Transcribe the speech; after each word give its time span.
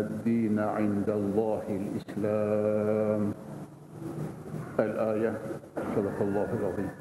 الدين 0.00 0.58
عند 0.58 1.08
الله 1.10 1.64
الإسلام. 1.80 3.22
الآية 4.80 5.32
صدق 5.94 6.16
الله 6.22 6.48
العظيم. 6.58 6.92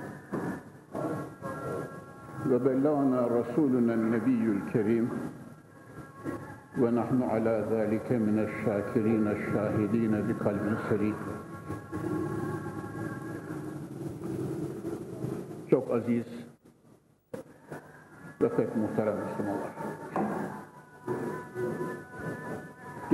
وبلغنا 2.52 3.22
رسولنا 3.40 3.94
النبي 3.94 4.44
الكريم 4.58 5.06
ونحن 6.82 7.20
على 7.24 7.56
ذلك 7.72 8.08
من 8.12 8.38
الشاكرين 8.48 9.26
الشاهدين 9.28 10.14
بقلب 10.28 10.66
سليم. 10.90 11.18
Çok 15.70 15.92
aziz 15.92 16.26
ve 18.42 18.50
pek 18.50 18.76
muhterem 18.76 19.16
Müslümanlar. 19.24 19.72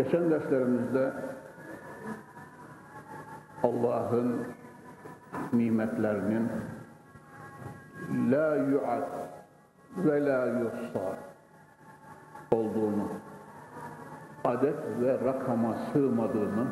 Geçen 0.04 0.32
derslerimizde 0.32 1.14
Allah'ın 3.64 4.48
nimetlerinin 5.54 6.50
la 8.32 8.56
yu'ad 8.56 9.10
ve 9.98 10.26
la 10.26 10.46
yuhsa 10.46 11.18
olduğunu, 12.52 13.08
adet 14.44 14.76
ve 15.02 15.26
rakama 15.26 15.76
sığmadığını 15.94 16.68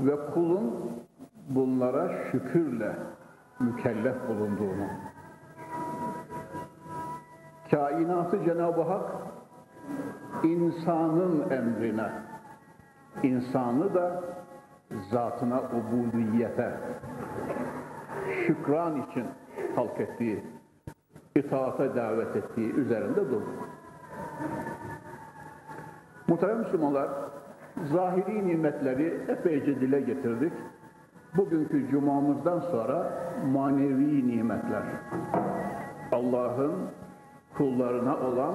ve 0.00 0.32
kulun 0.34 0.90
bunlara 1.48 2.24
şükürle 2.30 2.96
mükellef 3.60 4.28
bulunduğunu, 4.28 4.86
kainatı 7.70 8.44
Cenab-ı 8.44 8.82
Hak 8.82 9.10
insanın 10.42 11.50
emrine, 11.50 12.10
insanı 13.22 13.94
da 13.94 14.22
zatına 15.10 15.60
ubudiyete, 15.62 16.80
şükran 18.46 19.02
için 19.02 19.24
halk 19.76 20.00
ettiği, 20.00 20.44
itaate 21.36 21.94
davet 21.96 22.36
ettiği 22.36 22.74
üzerinde 22.74 23.30
durduk. 23.30 23.68
Muhterem 26.28 26.58
Müslümanlar, 26.58 27.08
zahiri 27.84 28.48
nimetleri 28.48 29.20
epeyce 29.28 29.80
dile 29.80 30.00
getirdik. 30.00 30.52
Bugünkü 31.36 31.90
cumamızdan 31.90 32.60
sonra 32.60 33.12
manevi 33.52 34.28
nimetler, 34.28 34.82
Allah'ın 36.12 36.72
kullarına 37.56 38.16
olan 38.16 38.54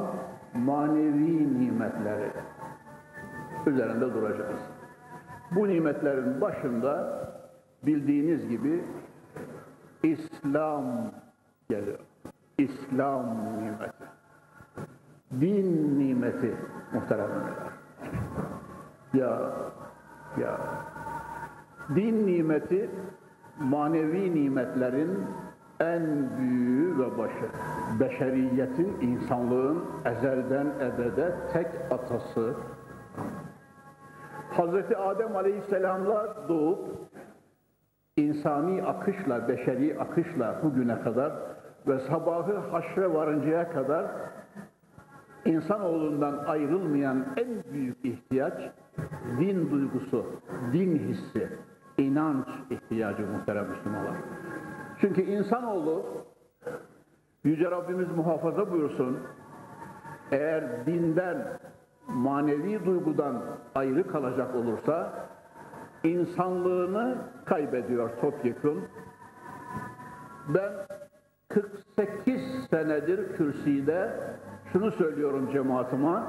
manevi 0.56 1.60
nimetleri 1.60 2.32
üzerinde 3.66 4.14
duracağız. 4.14 4.60
Bu 5.52 5.68
nimetlerin 5.68 6.42
başında 6.42 7.22
bildiğiniz 7.84 8.50
gibi 8.50 8.84
İslam 10.04 11.12
geliyor. 11.70 12.00
İslam 12.58 13.26
nimeti. 13.60 14.06
Din 15.42 16.00
nimeti 16.00 16.56
muhteremler. 16.94 17.54
Ya, 19.14 19.52
ya. 20.42 20.58
Din 21.96 22.28
nimeti 22.28 22.90
manevi 23.60 24.36
nimetlerin 24.36 25.18
en 25.80 26.30
büyüğü 26.38 27.00
ve 27.00 27.18
başı. 27.18 27.50
Beşeriyetin, 28.00 28.98
insanlığın 29.02 29.84
ezelden 30.06 30.68
ebede 30.80 31.36
tek 31.54 31.68
atası. 31.92 32.54
Hazreti 34.50 34.98
Adem 34.98 35.36
Aleyhisselam'la 35.36 36.36
doğup 36.50 36.80
insani 38.18 38.84
akışla, 38.84 39.48
beşeri 39.48 40.00
akışla 40.00 40.60
bugüne 40.64 41.02
kadar 41.02 41.34
ve 41.88 42.00
sabahı 42.00 42.58
haşre 42.58 43.14
varıncaya 43.14 43.72
kadar 43.72 44.06
insanoğlundan 45.46 46.38
ayrılmayan 46.48 47.26
en 47.38 47.74
büyük 47.74 48.06
ihtiyaç 48.06 48.54
din 49.40 49.72
duygusu, 49.72 50.26
din 50.74 51.00
hissi, 51.00 51.50
inanç 51.98 52.48
ihtiyacı 52.70 53.28
muhterem 53.28 53.70
Müslümanlar. 53.70 54.16
Çünkü 55.06 55.22
insanoğlu 55.22 56.04
Yüce 57.44 57.72
Rabbimiz 57.72 58.12
muhafaza 58.12 58.72
buyursun 58.72 59.20
eğer 60.32 60.86
dinden, 60.86 61.48
manevi 62.08 62.86
duygudan 62.86 63.42
ayrı 63.76 64.08
kalacak 64.08 64.56
olursa 64.56 65.14
insanlığını 66.04 67.18
kaybediyor 67.46 68.10
topyekun. 68.22 68.84
Ben 70.48 70.72
48 71.50 72.42
senedir 72.70 73.34
kürsüde 73.38 74.12
şunu 74.74 74.92
söylüyorum 74.92 75.50
cemaatime, 75.54 76.20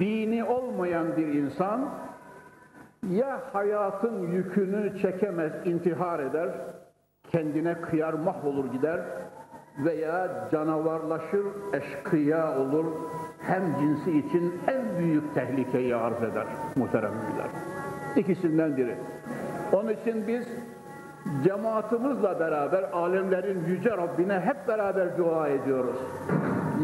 dini 0.00 0.44
olmayan 0.44 1.16
bir 1.16 1.26
insan 1.26 1.90
ya 3.10 3.40
hayatın 3.52 4.26
yükünü 4.26 4.98
çekemez, 4.98 5.52
intihar 5.64 6.20
eder, 6.20 6.50
kendine 7.34 7.74
kıyar 7.74 8.12
mahvolur 8.12 8.72
gider 8.72 9.00
veya 9.78 10.48
canavarlaşır, 10.52 11.46
eşkıya 11.72 12.58
olur, 12.58 12.84
hem 13.40 13.62
cinsi 13.80 14.18
için 14.18 14.54
en 14.68 14.98
büyük 14.98 15.34
tehlikeyi 15.34 15.96
arz 15.96 16.22
eder 16.22 16.46
muhteremler. 16.76 17.48
İkisinden 18.16 18.76
biri. 18.76 18.96
Onun 19.72 19.88
için 19.88 20.26
biz 20.26 20.48
cemaatimizle 21.44 22.40
beraber 22.40 22.82
alemlerin 22.82 23.64
yüce 23.66 23.90
Rabbine 23.90 24.40
hep 24.40 24.68
beraber 24.68 25.18
dua 25.18 25.48
ediyoruz. 25.48 25.96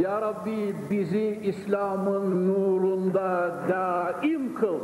Ya 0.00 0.20
Rabbi 0.20 0.76
bizi 0.90 1.40
İslam'ın 1.42 2.48
nurunda 2.48 3.52
daim 3.68 4.54
kıl. 4.54 4.78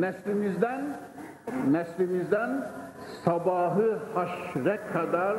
Neslimizden 0.00 0.84
neslimizden 1.70 2.64
sabahı 3.24 3.98
haşre 4.14 4.80
kadar 4.92 5.36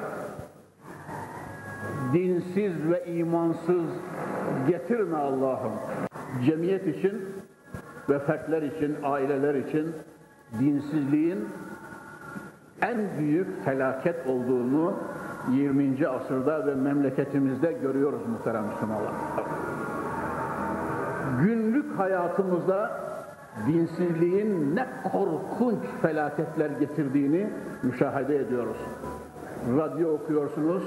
dinsiz 2.14 2.90
ve 2.92 3.06
imansız 3.06 3.86
getirme 4.68 5.18
Allah'ım. 5.18 5.72
Cemiyet 6.46 6.88
için 6.88 7.22
ve 8.10 8.20
fertler 8.20 8.62
için, 8.62 8.98
aileler 9.04 9.56
için 9.56 9.96
dinsizliğin 10.60 11.48
en 12.82 12.98
büyük 13.20 13.66
felaket 13.66 14.28
olduğunu 14.28 14.94
20. 15.52 16.08
asırda 16.08 16.68
ve 16.68 16.76
memleketimizde 16.76 17.72
görüyoruz 17.72 18.22
muhterem 18.28 18.64
Müslümanlar. 18.66 19.12
Günlük 21.42 22.00
hayatımızda 22.00 23.05
dinsizliğin 23.68 24.76
ne 24.76 24.88
korkunç 25.12 25.84
felaketler 26.02 26.70
getirdiğini 26.70 27.50
müşahede 27.84 28.40
ediyoruz. 28.40 28.78
Radyo 29.78 30.14
okuyorsunuz, 30.14 30.84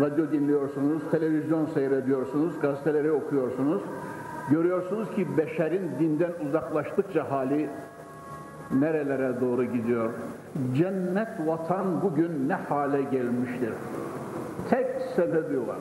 radyo 0.00 0.32
dinliyorsunuz, 0.32 1.02
televizyon 1.10 1.66
seyrediyorsunuz, 1.66 2.60
gazeteleri 2.60 3.12
okuyorsunuz. 3.12 3.82
Görüyorsunuz 4.50 5.10
ki 5.10 5.38
beşerin 5.38 5.90
dinden 5.98 6.32
uzaklaştıkça 6.48 7.30
hali 7.30 7.70
nerelere 8.74 9.40
doğru 9.40 9.64
gidiyor. 9.64 10.10
Cennet 10.74 11.28
vatan 11.46 12.02
bugün 12.02 12.48
ne 12.48 12.54
hale 12.54 13.02
gelmiştir. 13.02 13.72
Tek 14.70 14.86
sebebi 15.16 15.66
var. 15.68 15.78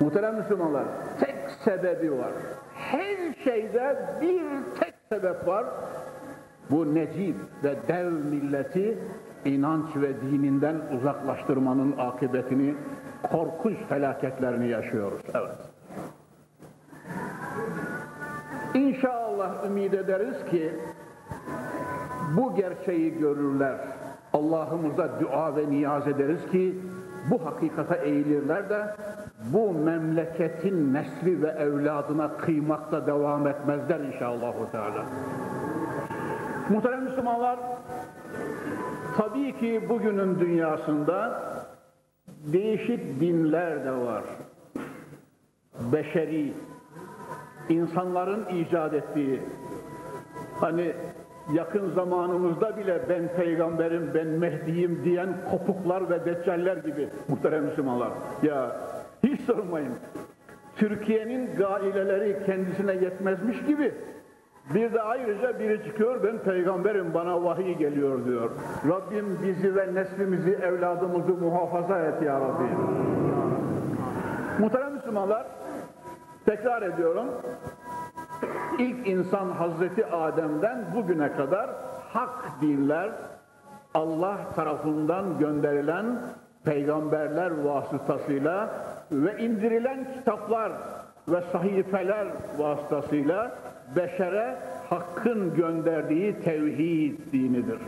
Muhterem 0.00 0.36
Müslümanlar, 0.36 0.84
tek 1.20 1.36
sebebi 1.64 2.12
var. 2.12 2.32
Her 2.76 3.34
şeyde 3.44 3.96
bir 4.20 4.42
tek 4.80 4.94
sebep 5.08 5.46
var. 5.46 5.64
Bu 6.70 6.94
necip 6.94 7.36
ve 7.64 7.76
dev 7.88 8.12
milleti 8.12 8.98
inanç 9.44 9.96
ve 9.96 10.20
dininden 10.20 10.76
uzaklaştırmanın 10.98 11.94
akıbetini 11.98 12.74
korkunç 13.30 13.76
felaketlerini 13.88 14.68
yaşıyoruz. 14.68 15.20
Evet. 15.34 15.56
İnşallah 18.74 19.66
ümit 19.66 19.94
ederiz 19.94 20.36
ki 20.50 20.72
bu 22.36 22.54
gerçeği 22.54 23.18
görürler. 23.18 23.78
Allah'ımıza 24.32 25.20
dua 25.20 25.56
ve 25.56 25.70
niyaz 25.70 26.08
ederiz 26.08 26.40
ki 26.52 26.78
bu 27.30 27.46
hakikata 27.46 27.94
eğilirler 27.94 28.70
de 28.70 28.94
bu 29.44 29.72
memleketin 29.72 30.94
nesli 30.94 31.42
ve 31.42 31.48
evladına 31.48 32.36
kıymakta 32.36 33.06
devam 33.06 33.46
etmezler 33.46 34.00
inşallah. 34.00 34.52
Teala. 34.72 35.04
Muhterem 36.70 37.02
Müslümanlar, 37.02 37.58
tabii 39.16 39.58
ki 39.58 39.88
bugünün 39.88 40.40
dünyasında 40.40 41.42
değişik 42.52 43.20
dinler 43.20 43.84
de 43.84 43.92
var. 43.92 44.24
Beşeri, 45.92 46.52
insanların 47.68 48.46
icat 48.46 48.94
ettiği, 48.94 49.42
hani 50.60 50.92
yakın 51.54 51.94
zamanımızda 51.94 52.76
bile 52.76 53.00
ben 53.08 53.28
peygamberim, 53.36 54.10
ben 54.14 54.26
Mehdi'yim 54.26 55.04
diyen 55.04 55.28
kopuklar 55.50 56.10
ve 56.10 56.24
deccaller 56.24 56.76
gibi 56.76 57.08
muhterem 57.28 57.64
Müslümanlar. 57.64 58.10
Ya 58.42 58.76
hiç 59.26 59.40
sormayın. 59.40 59.94
Türkiye'nin 60.76 61.56
gaileleri 61.56 62.46
kendisine 62.46 62.92
yetmezmiş 62.92 63.62
gibi 63.66 63.94
bir 64.74 64.92
de 64.92 65.02
ayrıca 65.02 65.58
biri 65.58 65.84
çıkıyor 65.84 66.22
ben 66.22 66.38
peygamberim 66.38 67.14
bana 67.14 67.44
vahiy 67.44 67.74
geliyor 67.74 68.24
diyor. 68.24 68.50
Rabbim 68.88 69.38
bizi 69.42 69.76
ve 69.76 69.94
neslimizi 69.94 70.52
evladımızı 70.52 71.34
muhafaza 71.34 71.98
et 71.98 72.22
ya 72.22 72.40
Rabbi. 72.40 72.64
Muhterem 74.58 74.92
Müslümanlar 74.92 75.46
tekrar 76.46 76.82
ediyorum 76.82 77.26
ilk 78.78 79.08
insan 79.08 79.50
Hazreti 79.50 80.06
Adem'den 80.06 80.84
bugüne 80.94 81.32
kadar 81.32 81.70
hak 82.12 82.60
dinler 82.60 83.10
Allah 83.94 84.36
tarafından 84.56 85.38
gönderilen 85.38 86.06
peygamberler 86.64 87.50
vasıtasıyla 87.64 88.70
ve 89.12 89.38
indirilen 89.38 90.06
kitaplar 90.14 90.72
ve 91.28 91.40
sahifeler 91.52 92.26
vasıtasıyla 92.58 93.58
beşere 93.96 94.56
hakkın 94.90 95.54
gönderdiği 95.54 96.40
tevhid 96.40 97.32
dinidir. 97.32 97.78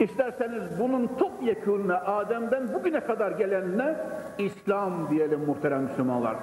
İsterseniz 0.00 0.62
bunun 0.80 1.06
topyekununa 1.06 1.96
Adem'den 1.96 2.74
bugüne 2.74 3.00
kadar 3.00 3.30
gelenine 3.30 3.96
İslam 4.38 5.10
diyelim 5.10 5.40
muhterem 5.46 5.82
Müslümanlar. 5.82 6.36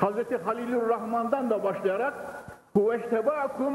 Hazreti 0.00 0.36
Halilur 0.36 0.88
Rahman'dan 0.88 1.50
da 1.50 1.64
başlayarak 1.64 2.14
Huveştebâkum 2.72 3.74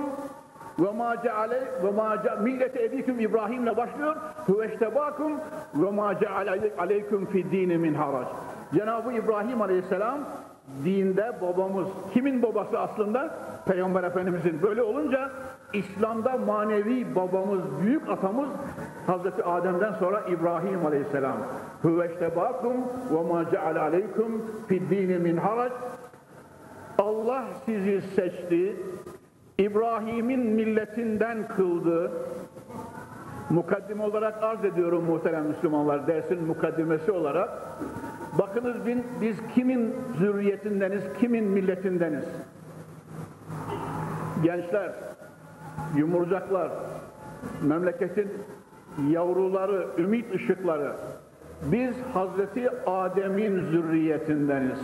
ve 0.79 0.91
ma 0.91 1.21
ceale 1.23 1.61
ve 1.83 1.91
ma 1.91 2.15
millete 2.41 2.83
ebikum 2.83 3.19
İbrahim'le 3.19 3.77
başlıyor. 3.77 4.15
Huveştebâkum 4.45 5.31
ve 5.75 5.91
ma 5.91 6.19
ceale 6.19 6.71
aleykum 6.77 7.25
fi 7.25 7.51
dini 7.51 7.77
min 7.77 7.93
harac. 7.93 8.27
Cenab-ı 8.73 9.13
İbrahim 9.13 9.61
Aleyhisselam 9.61 10.19
dinde 10.85 11.33
babamız. 11.41 11.87
Kimin 12.13 12.43
babası 12.43 12.79
aslında? 12.79 13.35
Peygamber 13.65 14.03
Efendimizin. 14.03 14.61
Böyle 14.61 14.81
olunca 14.83 15.29
İslam'da 15.73 16.37
manevi 16.37 17.15
babamız, 17.15 17.59
büyük 17.81 18.09
atamız 18.09 18.49
Hazreti 19.07 19.43
Adem'den 19.43 19.93
sonra 19.93 20.21
İbrahim 20.21 20.85
Aleyhisselam. 20.85 21.37
Huveştebâkum 21.81 22.73
ve 23.11 23.33
ma 23.33 23.49
ceale 23.49 23.79
aleykum 23.79 24.45
fi 24.67 24.89
dini 24.89 25.19
min 25.19 25.37
harac. 25.37 25.71
Allah 26.99 27.45
sizi 27.65 28.01
seçti, 28.01 28.75
İbrahim'in 29.57 30.39
milletinden 30.39 31.47
kıldı. 31.47 32.11
Mukaddim 33.49 34.01
olarak 34.01 34.43
arz 34.43 34.65
ediyorum 34.65 35.03
muhterem 35.03 35.45
Müslümanlar, 35.45 36.07
dersin 36.07 36.43
mukaddimesi 36.43 37.11
olarak. 37.11 37.49
Bakınız 38.37 38.75
biz 39.21 39.35
kimin 39.55 39.95
zürriyetindeniz, 40.19 41.03
kimin 41.19 41.43
milletindeniz? 41.43 42.25
Gençler, 44.43 44.91
yumurcaklar, 45.95 46.71
memleketin 47.63 48.31
yavruları, 49.09 49.87
ümit 49.97 50.35
ışıkları. 50.35 50.93
Biz 51.63 51.95
Hazreti 52.13 52.69
Adem'in 52.85 53.65
zürriyetindeniz 53.71 54.79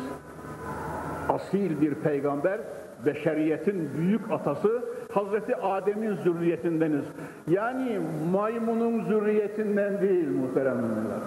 asil 1.30 1.82
bir 1.82 1.96
peygamber, 1.96 2.60
beşeriyetin 3.06 3.90
büyük 3.98 4.32
atası 4.32 4.84
Hazreti 5.14 5.56
Adem'in 5.56 6.16
zürriyetindeniz. 6.16 7.06
Yani 7.48 8.02
maymunun 8.32 9.06
zürriyetinden 9.06 10.02
değil 10.02 10.30
muhteremler. 10.30 11.22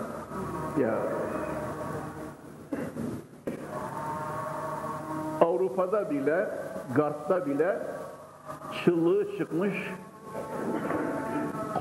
Ya 0.81 0.95
Avrupa'da 5.79 6.11
bile, 6.11 6.49
Garp'ta 6.97 7.47
bile 7.47 7.79
çıllığı 8.85 9.37
çıkmış 9.39 9.75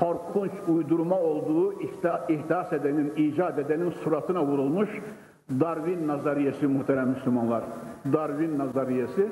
korkunç 0.00 0.52
uydurma 0.68 1.16
olduğu 1.16 1.82
ihdas 2.28 2.72
edenin, 2.72 3.12
icat 3.16 3.58
edenin 3.58 3.90
suratına 3.90 4.44
vurulmuş 4.44 4.90
Darwin 5.60 6.08
nazariyesi 6.08 6.66
muhterem 6.66 7.08
Müslümanlar. 7.08 7.64
Darwin 8.12 8.58
nazariyesi 8.58 9.28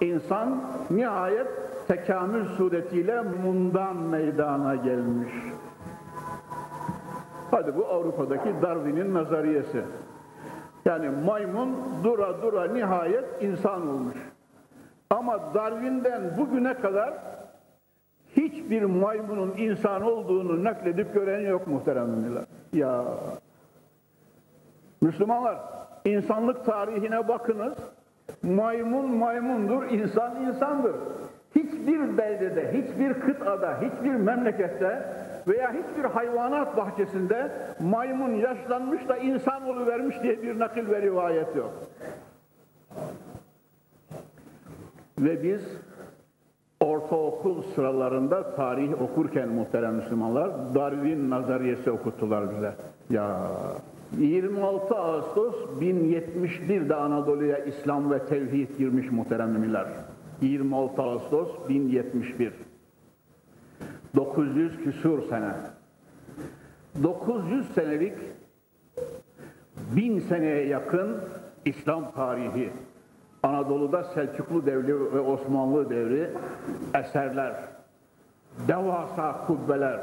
insan 0.00 0.62
nihayet 0.90 1.48
tekamül 1.88 2.44
suretiyle 2.44 3.22
mundan 3.22 3.96
meydana 3.96 4.74
gelmiş. 4.74 5.32
Hadi 7.50 7.76
bu 7.76 7.86
Avrupa'daki 7.86 8.54
Darwin'in 8.62 9.14
nazariyesi. 9.14 9.82
Yani 10.84 11.08
maymun 11.08 11.76
dura 12.04 12.42
dura 12.42 12.64
nihayet 12.64 13.24
insan 13.40 13.88
olmuş. 13.88 14.16
Ama 15.10 15.54
Darwin'den 15.54 16.36
bugüne 16.38 16.74
kadar 16.74 17.14
hiçbir 18.36 18.82
maymunun 18.82 19.54
insan 19.56 20.02
olduğunu 20.02 20.64
nakledip 20.64 21.14
gören 21.14 21.40
yok 21.40 21.66
muhteremler. 21.66 22.44
Ya 22.72 23.04
Müslümanlar 25.02 25.58
insanlık 26.04 26.64
tarihine 26.64 27.28
bakınız. 27.28 27.74
Maymun 28.42 29.14
maymundur, 29.16 29.82
insan 29.90 30.42
insandır. 30.42 30.96
Hiçbir 31.54 32.18
beldede, 32.18 32.72
hiçbir 32.72 33.14
kıtada, 33.14 33.80
hiçbir 33.80 34.14
memlekette 34.14 35.02
veya 35.48 35.72
hiçbir 35.72 36.04
hayvanat 36.04 36.76
bahçesinde 36.76 37.52
maymun 37.80 38.34
yaşlanmış 38.34 39.08
da 39.08 39.16
insan 39.16 39.86
vermiş 39.86 40.16
diye 40.22 40.42
bir 40.42 40.58
nakil 40.58 40.88
ve 40.88 41.02
rivayet 41.02 41.56
yok. 41.56 41.72
Ve 45.18 45.42
biz 45.42 45.62
ortaokul 46.80 47.62
sıralarında 47.62 48.54
tarih 48.54 49.02
okurken 49.02 49.48
muhterem 49.48 49.94
Müslümanlar 49.94 50.74
Darwin 50.74 51.30
nazariyesi 51.30 51.90
okuttular 51.90 52.50
bize. 52.50 52.74
Ya 53.10 53.50
26 54.18 54.94
Ağustos 54.94 55.54
1071'de 55.80 56.94
Anadolu'ya 56.94 57.58
İslam 57.58 58.10
ve 58.10 58.18
tevhid 58.26 58.68
girmiş 58.78 59.10
muhterem 59.10 59.50
müminler. 59.50 59.86
26 60.42 61.02
Ağustos 61.02 61.48
1071. 61.68 62.52
900 64.16 64.84
küsur 64.84 65.22
sene. 65.28 65.52
900 67.02 67.74
senelik 67.74 68.14
bin 69.96 70.20
seneye 70.20 70.66
yakın 70.66 71.16
İslam 71.64 72.12
tarihi. 72.12 72.70
Anadolu'da 73.42 74.04
Selçuklu 74.04 74.66
devri 74.66 75.14
ve 75.14 75.20
Osmanlı 75.20 75.90
devri 75.90 76.30
eserler, 76.94 77.52
devasa 78.68 79.46
kubbeler, 79.46 80.00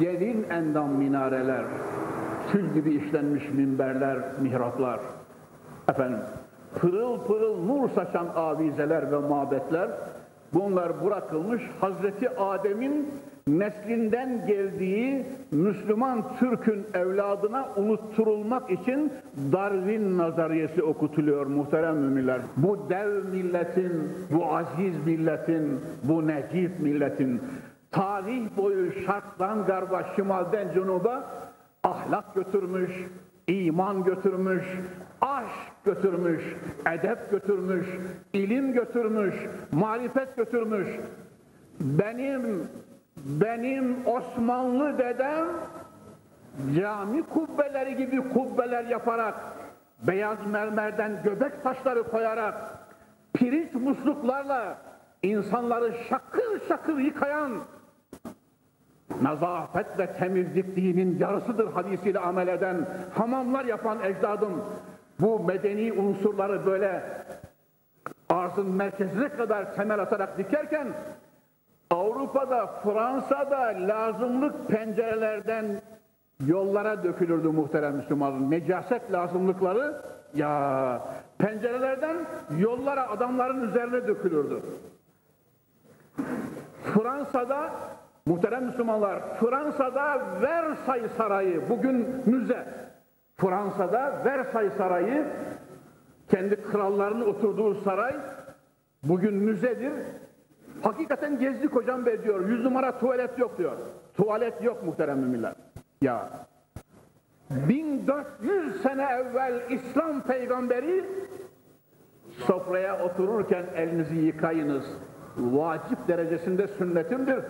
gelin 0.00 0.46
endam 0.50 0.90
minareler, 0.90 1.64
tül 2.52 2.74
gibi 2.74 2.94
işlenmiş 2.94 3.48
minberler, 3.48 4.18
mihraplar, 4.40 5.00
efendim, 5.88 6.20
pırıl 6.80 7.20
pırıl 7.26 7.64
nur 7.64 7.90
saçan 7.90 8.26
avizeler 8.36 9.12
ve 9.12 9.18
mabetler, 9.18 9.90
bunlar 10.54 11.04
bırakılmış 11.04 11.62
Hazreti 11.80 12.30
Adem'in 12.30 13.08
neslinden 13.48 14.46
geldiği 14.46 15.26
Müslüman 15.50 16.36
Türk'ün 16.38 16.86
evladına 16.94 17.68
unutturulmak 17.76 18.70
için 18.70 19.12
Darwin 19.52 20.18
nazariyesi 20.18 20.82
okutuluyor 20.82 21.46
muhterem 21.46 21.96
müminler. 21.96 22.40
Bu 22.56 22.90
dev 22.90 23.24
milletin, 23.24 24.12
bu 24.30 24.56
aziz 24.56 25.06
milletin, 25.06 25.80
bu 26.04 26.26
necip 26.26 26.80
milletin 26.80 27.40
tarih 27.90 28.56
boyu 28.56 28.92
şarttan 28.92 29.66
garba, 29.66 30.02
şimalden 30.16 30.72
cunuba 30.74 31.30
ahlak 31.84 32.34
götürmüş, 32.34 32.90
iman 33.46 34.04
götürmüş, 34.04 34.64
aşk 35.20 35.84
götürmüş, 35.84 36.42
edep 36.86 37.30
götürmüş, 37.30 37.86
ilim 38.32 38.72
götürmüş, 38.72 39.34
marifet 39.72 40.36
götürmüş. 40.36 40.88
Benim, 41.80 42.68
benim 43.16 43.96
Osmanlı 44.06 44.98
dedem 44.98 45.46
cami 46.76 47.22
kubbeleri 47.22 47.96
gibi 47.96 48.28
kubbeler 48.28 48.84
yaparak, 48.84 49.34
beyaz 50.02 50.46
mermerden 50.46 51.22
göbek 51.24 51.62
taşları 51.62 52.02
koyarak, 52.02 52.54
pirinç 53.34 53.74
musluklarla 53.74 54.78
insanları 55.22 55.94
şakır 56.08 56.68
şakır 56.68 56.98
yıkayan, 56.98 57.52
nazafet 59.22 59.98
ve 59.98 60.12
temizlik 60.12 60.76
dinin 60.76 61.18
yarısıdır 61.18 61.72
hadisiyle 61.72 62.18
amel 62.18 62.48
eden, 62.48 62.86
hamamlar 63.14 63.64
yapan 63.64 63.98
ecdadım, 64.02 64.64
bu 65.20 65.40
medeni 65.40 65.92
unsurları 65.92 66.66
böyle 66.66 67.02
arzın 68.28 68.70
merkezine 68.70 69.28
kadar 69.28 69.74
temel 69.74 70.00
atarak 70.00 70.38
dikerken, 70.38 70.88
Avrupa'da, 71.90 72.66
Fransa'da 72.66 73.60
lazımlık 73.88 74.68
pencerelerden 74.68 75.66
yollara 76.46 77.04
dökülürdü 77.04 77.48
muhterem 77.48 77.96
Müslümanın. 77.96 78.50
Necaset 78.50 79.12
lazımlıkları 79.12 80.02
ya 80.34 81.02
pencerelerden 81.38 82.16
yollara 82.58 83.10
adamların 83.10 83.68
üzerine 83.68 84.06
dökülürdü. 84.06 84.62
Fransa'da 86.94 87.70
muhterem 88.26 88.64
Müslümanlar 88.64 89.36
Fransa'da 89.36 90.20
Versailles 90.42 91.12
Sarayı 91.12 91.68
bugün 91.68 92.22
müze. 92.26 92.89
Fransa'da 93.40 94.22
Versailles 94.24 94.72
Sarayı 94.76 95.26
kendi 96.28 96.62
krallarının 96.62 97.26
oturduğu 97.26 97.74
saray 97.74 98.16
bugün 99.02 99.34
müzedir. 99.34 99.92
Hakikaten 100.82 101.38
gezdik 101.38 101.74
hocam 101.74 102.06
be 102.06 102.22
diyor. 102.22 102.48
Yüz 102.48 102.64
numara 102.64 102.98
tuvalet 102.98 103.38
yok 103.38 103.58
diyor. 103.58 103.76
Tuvalet 104.16 104.62
yok 104.62 104.82
muhterem 104.84 105.18
müminler. 105.18 105.54
Ya 106.02 106.30
1400 107.50 108.82
sene 108.82 109.02
evvel 109.02 109.60
İslam 109.70 110.20
peygamberi 110.20 111.04
sofraya 112.30 113.04
otururken 113.04 113.64
elinizi 113.74 114.16
yıkayınız. 114.16 114.84
Vacip 115.36 116.08
derecesinde 116.08 116.68
sünnetimdir. 116.68 117.44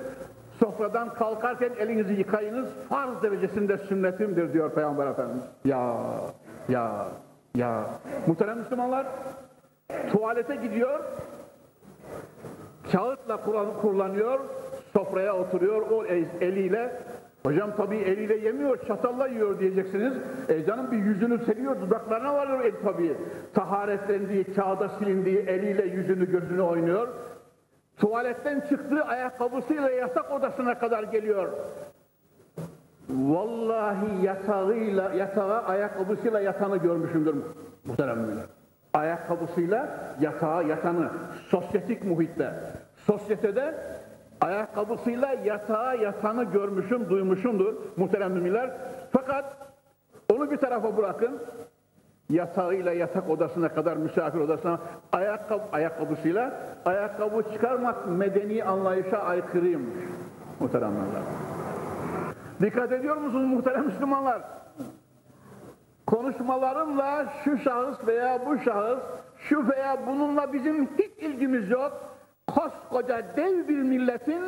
Sofradan 0.60 1.14
kalkarken 1.14 1.70
elinizi 1.78 2.14
yıkayınız. 2.14 2.68
Farz 2.88 3.22
derecesinde 3.22 3.78
sünnetimdir 3.78 4.52
diyor 4.52 4.70
Peygamber 4.70 5.06
Efendimiz. 5.06 5.44
Ya, 5.64 5.96
ya, 6.68 7.08
ya. 7.54 7.84
Muhterem 8.26 8.58
Müslümanlar 8.58 9.06
tuvalete 10.12 10.56
gidiyor. 10.56 11.00
Kağıtla 12.92 13.36
kullanıyor. 13.80 14.40
Sofraya 14.92 15.36
oturuyor 15.36 15.90
o 15.90 16.04
eliyle 16.40 17.02
Hocam 17.42 17.70
tabii 17.76 17.96
eliyle 17.96 18.36
yemiyor, 18.36 18.86
çatalla 18.86 19.26
yiyor 19.26 19.60
diyeceksiniz. 19.60 20.12
E 20.48 20.64
canım 20.64 20.90
bir 20.92 20.96
yüzünü 20.96 21.44
seriyor, 21.44 21.80
dudaklarına 21.80 22.34
varıyor 22.34 22.64
el 22.64 22.72
tabii. 22.84 23.16
Taharetlendiği, 23.54 24.44
kağıda 24.44 24.88
silindiği 24.88 25.38
eliyle 25.38 25.84
yüzünü 25.84 26.30
gözünü 26.30 26.62
oynuyor. 26.62 27.08
Tuvaletten 28.00 28.60
çıktığı 28.60 29.04
ayakkabısıyla 29.04 29.90
yatak 29.90 30.32
odasına 30.32 30.78
kadar 30.78 31.02
geliyor. 31.02 31.48
Vallahi 33.08 34.24
yatağıyla, 34.24 35.14
yatağa 35.14 35.62
ayakkabısıyla 35.62 36.40
yatanı 36.40 36.76
görmüşümdür 36.76 37.34
muhterem 37.84 38.18
müminler. 38.18 38.44
Ayakkabısıyla 38.94 39.88
yatağa 40.20 40.62
yatanı, 40.62 41.10
sosyetik 41.48 42.04
muhitte. 42.04 42.54
Sosyetede 42.96 43.74
ayakkabısıyla 44.40 45.32
yatağa 45.44 45.94
yatanı 45.94 46.44
görmüşüm, 46.44 47.10
duymuşumdur 47.10 47.74
muhterem 47.96 48.32
müminler. 48.32 48.70
Fakat 49.12 49.56
onu 50.32 50.50
bir 50.50 50.56
tarafa 50.56 50.96
bırakın, 50.96 51.38
yatağıyla 52.30 52.92
yatak 52.92 53.30
odasına 53.30 53.68
kadar 53.68 53.96
misafir 53.96 54.40
odasına 54.40 54.78
ayakkabı, 55.12 55.62
ayakkabısıyla 55.72 56.52
ayakkabı 56.84 57.42
çıkarmak 57.52 58.08
medeni 58.08 58.64
anlayışa 58.64 59.18
aykırıymış 59.18 60.04
muhteremler. 60.60 61.04
Dikkat 62.62 62.92
ediyor 62.92 63.16
musunuz 63.16 63.46
muhterem 63.46 63.86
Müslümanlar? 63.86 64.42
Konuşmalarımla 66.06 67.26
şu 67.44 67.58
şahıs 67.58 68.06
veya 68.06 68.46
bu 68.46 68.58
şahıs, 68.58 68.98
şu 69.36 69.68
veya 69.68 70.06
bununla 70.06 70.52
bizim 70.52 70.88
hiç 70.98 71.10
ilgimiz 71.18 71.70
yok 71.70 72.10
koskoca 72.46 73.22
dev 73.36 73.68
bir 73.68 73.82
milletin 73.82 74.42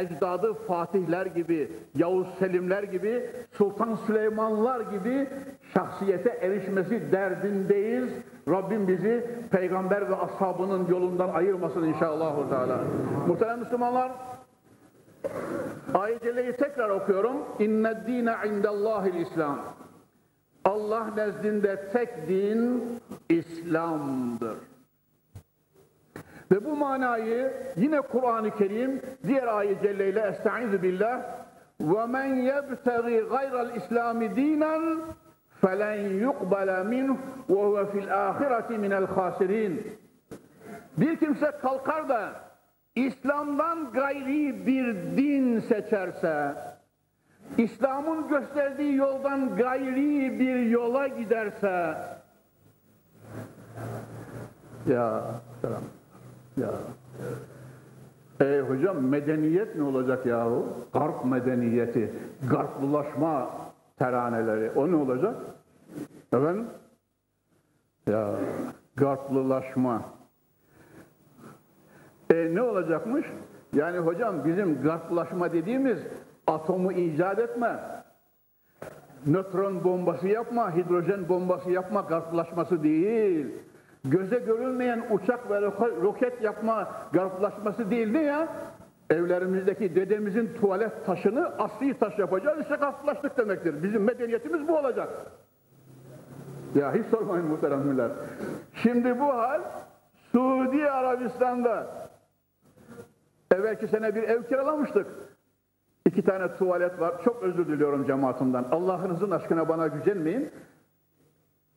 ecdadı 0.00 0.54
Fatihler 0.54 1.26
gibi, 1.26 1.72
Yavuz 1.94 2.26
Selimler 2.38 2.82
gibi, 2.82 3.30
Sultan 3.52 3.94
Süleymanlar 3.94 4.80
gibi 4.80 5.28
şahsiyete 5.74 6.30
erişmesi 6.30 7.12
derdindeyiz. 7.12 8.10
Rabbim 8.48 8.88
bizi 8.88 9.30
peygamber 9.50 10.10
ve 10.10 10.16
ashabının 10.16 10.86
yolundan 10.88 11.28
ayırmasın 11.28 11.82
inşallah. 11.82 12.48
Teala. 12.50 12.80
Muhterem 13.26 13.58
Müslümanlar, 13.58 14.12
ayet 15.94 16.58
tekrar 16.58 16.88
okuyorum. 16.88 17.36
İnne 17.58 18.06
dine 18.06 18.34
indellahil 18.46 19.14
İslam. 19.14 19.58
Allah 20.64 21.06
nezdinde 21.16 21.88
tek 21.92 22.28
din 22.28 22.82
İslam'dır. 23.28 24.56
Ve 26.50 26.64
bu 26.64 26.76
manayı 26.76 27.52
yine 27.76 28.00
Kur'an-ı 28.00 28.50
Kerim 28.50 29.02
diğer 29.26 29.46
ayet 29.46 29.82
celle 29.82 30.08
ile 30.08 30.20
estaizu 30.20 30.82
billah 30.82 31.22
yebtegi 31.80 33.24
gayral 33.30 33.76
islami 33.76 34.36
dinen 34.36 35.00
felen 35.60 36.08
yuqbala 36.08 36.84
minhu 36.84 37.18
ve 37.48 37.54
huve 37.54 37.86
fil 37.86 38.28
ahireti 38.28 38.78
minel 38.78 39.06
khasirin 39.06 39.98
bir 40.96 41.16
kimse 41.16 41.50
kalkar 41.50 42.08
da 42.08 42.32
İslam'dan 42.94 43.92
gayri 43.92 44.66
bir 44.66 44.94
din 45.16 45.60
seçerse 45.60 46.54
İslam'ın 47.58 48.28
gösterdiği 48.28 48.94
yoldan 48.94 49.56
gayri 49.56 50.40
bir 50.40 50.56
yola 50.56 51.06
giderse 51.08 51.94
ya 54.86 55.22
selam 55.62 55.82
ya. 56.56 56.70
E 58.40 58.60
hocam 58.60 59.08
medeniyet 59.08 59.76
ne 59.76 59.82
olacak 59.82 60.26
yahu? 60.26 60.66
Garp 60.92 61.24
medeniyeti, 61.24 62.12
garplılaşma 62.50 63.50
teraneleri. 63.98 64.70
O 64.70 64.90
ne 64.90 64.96
olacak? 64.96 65.34
Efendim? 66.32 66.66
Ya 68.06 68.30
garplılaşma. 68.96 70.02
E 72.30 72.54
ne 72.54 72.62
olacakmış? 72.62 73.26
Yani 73.72 73.98
hocam 73.98 74.44
bizim 74.44 74.82
garplaşma 74.82 75.52
dediğimiz 75.52 75.98
atomu 76.46 76.92
icat 76.92 77.38
etme, 77.38 77.80
nötron 79.26 79.84
bombası 79.84 80.28
yapma, 80.28 80.76
hidrojen 80.76 81.28
bombası 81.28 81.70
yapma 81.70 82.00
garplaşması 82.00 82.82
değil 82.82 83.46
göze 84.10 84.38
görünmeyen 84.38 85.02
uçak 85.10 85.50
ve 85.50 85.60
roket 86.02 86.42
yapma 86.42 86.88
garplaşması 87.12 87.90
değil 87.90 88.12
ne 88.12 88.22
ya? 88.22 88.48
Evlerimizdeki 89.10 89.94
dedemizin 89.94 90.50
tuvalet 90.60 91.06
taşını 91.06 91.52
asli 91.58 91.98
taş 91.98 92.18
yapacağız 92.18 92.58
işte 92.62 92.76
garplaştık 92.76 93.38
demektir. 93.38 93.82
Bizim 93.82 94.04
medeniyetimiz 94.04 94.68
bu 94.68 94.78
olacak. 94.78 95.08
Ya 96.74 96.94
hiç 96.94 97.06
sormayın 97.06 97.46
muhteremler. 97.46 98.10
Şimdi 98.74 99.20
bu 99.20 99.24
hal 99.24 99.60
Suudi 100.32 100.90
Arabistan'da 100.90 101.86
evvelki 103.54 103.88
sene 103.88 104.14
bir 104.14 104.22
ev 104.22 104.42
kiralamıştık. 104.42 105.06
İki 106.06 106.24
tane 106.24 106.56
tuvalet 106.56 107.00
var. 107.00 107.14
Çok 107.24 107.42
özür 107.42 107.68
diliyorum 107.68 108.06
cemaatimden. 108.06 108.64
Allah'ınızın 108.70 109.30
aşkına 109.30 109.68
bana 109.68 109.86
gücenmeyin. 109.86 110.50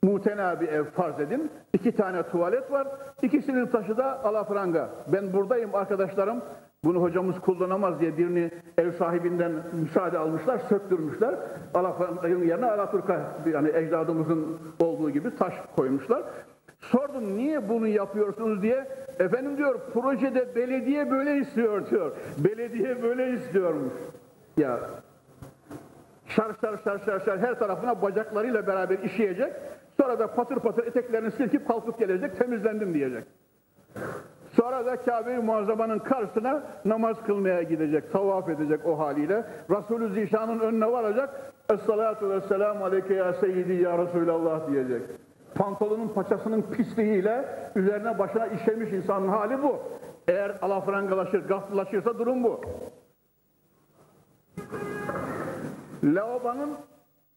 Mutena 0.03 0.61
bir 0.61 0.67
ev 0.67 0.83
farz 0.83 1.19
edin. 1.19 1.51
İki 1.73 1.91
tane 1.91 2.23
tuvalet 2.23 2.71
var. 2.71 2.87
İkisinin 3.21 3.67
taşı 3.67 3.97
da 3.97 4.23
alafranga. 4.23 4.89
Ben 5.13 5.33
buradayım 5.33 5.75
arkadaşlarım. 5.75 6.41
Bunu 6.83 7.01
hocamız 7.01 7.39
kullanamaz 7.39 7.99
diye 7.99 8.17
birini 8.17 8.51
ev 8.77 8.91
sahibinden 8.91 9.51
müsaade 9.73 10.17
almışlar, 10.17 10.59
söktürmüşler. 10.59 11.35
Alafranga'nın 11.73 12.43
yerine 12.43 12.65
Alaturka 12.65 13.21
yani 13.53 13.69
ecdadımızın 13.73 14.57
olduğu 14.79 15.09
gibi 15.09 15.35
taş 15.35 15.53
koymuşlar. 15.75 16.23
Sordum 16.79 17.37
niye 17.37 17.69
bunu 17.69 17.87
yapıyorsunuz 17.87 18.61
diye. 18.61 18.87
Efendim 19.19 19.57
diyor 19.57 19.79
projede 19.93 20.55
belediye 20.55 21.11
böyle 21.11 21.37
istiyor 21.37 21.89
diyor. 21.89 22.11
Belediye 22.37 23.03
böyle 23.03 23.33
istiyormuş. 23.33 23.93
Ya 24.57 24.79
Şar 26.27 26.51
şar 26.61 26.77
şar 26.83 26.99
şar 27.05 27.19
şar 27.19 27.39
her 27.39 27.59
tarafına 27.59 28.01
bacaklarıyla 28.01 28.67
beraber 28.67 28.99
işeyecek. 28.99 29.53
Sonra 30.01 30.19
da 30.19 30.27
patır 30.27 30.55
patır 30.55 30.87
eteklerini 30.87 31.31
silkip 31.31 31.67
kalkıp 31.67 31.99
gelecek, 31.99 32.37
temizlendim 32.39 32.93
diyecek. 32.93 33.23
Sonra 34.53 34.85
da 34.85 34.95
Kabe-i 34.95 35.37
Muazzama'nın 35.37 35.99
karşısına 35.99 36.63
namaz 36.85 37.17
kılmaya 37.25 37.63
gidecek, 37.63 38.11
tavaf 38.11 38.49
edecek 38.49 38.85
o 38.85 38.99
haliyle. 38.99 39.43
Resulü 39.69 40.13
Zişan'ın 40.13 40.59
önüne 40.59 40.91
varacak. 40.91 41.53
Esselatu 41.73 42.29
vesselamu 42.29 42.85
aleyke 42.85 43.13
ya 43.13 43.33
seyyidi 43.33 43.73
ya 43.73 43.97
Resulallah 43.97 44.71
diyecek. 44.71 45.01
Pantolonun 45.55 46.07
paçasının 46.07 46.61
pisliğiyle 46.61 47.45
üzerine 47.75 48.19
başına 48.19 48.47
işemiş 48.47 48.93
insanın 48.93 49.27
hali 49.27 49.63
bu. 49.63 49.79
Eğer 50.27 50.57
alafrangalaşır, 50.61 51.47
gaflaşırsa 51.47 52.19
durum 52.19 52.43
bu. 52.43 52.61
Lavabonun 56.03 56.77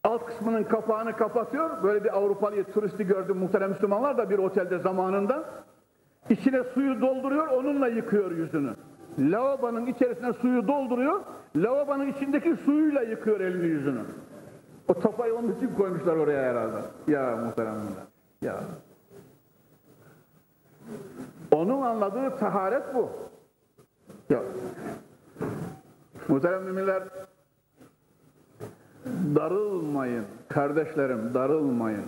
alt 0.04 0.26
kısmının 0.26 0.64
kapağını 0.64 1.16
kapatıyor. 1.16 1.82
Böyle 1.82 2.04
bir 2.04 2.16
Avrupalı 2.16 2.64
turisti 2.64 3.06
gördüm 3.06 3.36
muhterem 3.36 3.70
Müslümanlar 3.70 4.18
da 4.18 4.30
bir 4.30 4.38
otelde 4.38 4.78
zamanında. 4.78 5.44
İçine 6.30 6.64
suyu 6.64 7.00
dolduruyor, 7.00 7.48
onunla 7.48 7.88
yıkıyor 7.88 8.30
yüzünü. 8.30 8.74
Lavabonun 9.18 9.86
içerisine 9.86 10.32
suyu 10.32 10.68
dolduruyor, 10.68 11.20
lavabonun 11.56 12.06
içindeki 12.06 12.56
suyuyla 12.56 13.02
yıkıyor 13.02 13.40
elini 13.40 13.66
yüzünü. 13.66 14.00
O 14.88 14.94
topayı 14.94 15.34
onun 15.34 15.52
için 15.56 15.74
koymuşlar 15.74 16.16
oraya 16.16 16.50
herhalde. 16.50 16.76
Ya 17.06 17.36
muhteremler. 17.36 17.82
Ya. 18.42 18.60
Onun 21.52 21.82
anladığı 21.82 22.36
taharet 22.36 22.94
bu. 22.94 23.10
Ya. 24.30 24.42
Muhterem 26.28 26.62
müminler, 26.62 27.02
darılmayın 29.34 30.24
kardeşlerim, 30.48 31.34
darılmayın. 31.34 32.04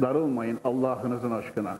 Darılmayın 0.00 0.58
Allah'ınızın 0.64 1.30
aşkına. 1.30 1.78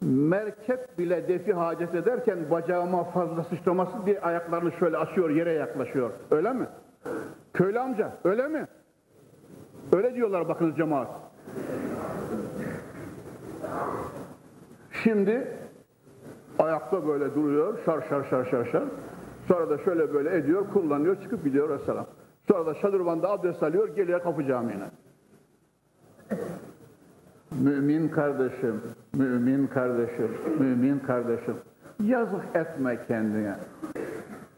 Merkep 0.00 0.98
bile 0.98 1.28
defi 1.28 1.52
hacet 1.52 1.94
ederken 1.94 2.38
bacağıma 2.50 3.04
fazla 3.04 3.44
sıçraması 3.44 4.06
diye 4.06 4.20
ayaklarını 4.20 4.72
şöyle 4.72 4.96
açıyor, 4.96 5.30
yere 5.30 5.52
yaklaşıyor. 5.52 6.10
Öyle 6.30 6.52
mi? 6.52 6.66
Köylü 7.54 7.80
amca, 7.80 8.12
öyle 8.24 8.48
mi? 8.48 8.66
Öyle 9.92 10.14
diyorlar 10.14 10.48
bakınız 10.48 10.76
cemaat. 10.76 11.08
Şimdi 15.02 15.48
ayakta 16.58 17.06
böyle 17.06 17.34
duruyor, 17.34 17.78
şar 17.84 18.02
şar 18.08 18.24
şar 18.24 18.44
şar 18.44 18.64
şar. 18.64 18.82
Sonra 19.48 19.70
da 19.70 19.78
şöyle 19.78 20.14
böyle 20.14 20.36
ediyor, 20.36 20.64
kullanıyor, 20.72 21.22
çıkıp 21.22 21.44
gidiyor 21.44 21.68
Vesselam. 21.68 22.06
Sonra 22.50 22.66
da 22.66 22.74
şadırvanda 22.74 23.30
abdest 23.30 23.62
alıyor, 23.62 23.96
geliyor 23.96 24.22
kapı 24.22 24.44
camiine. 24.44 24.90
Mümin 27.50 28.08
kardeşim, 28.08 28.82
mümin 29.14 29.66
kardeşim, 29.66 30.38
mümin 30.58 30.98
kardeşim. 30.98 31.56
Yazık 32.02 32.44
etme 32.54 32.98
kendine. 33.08 33.54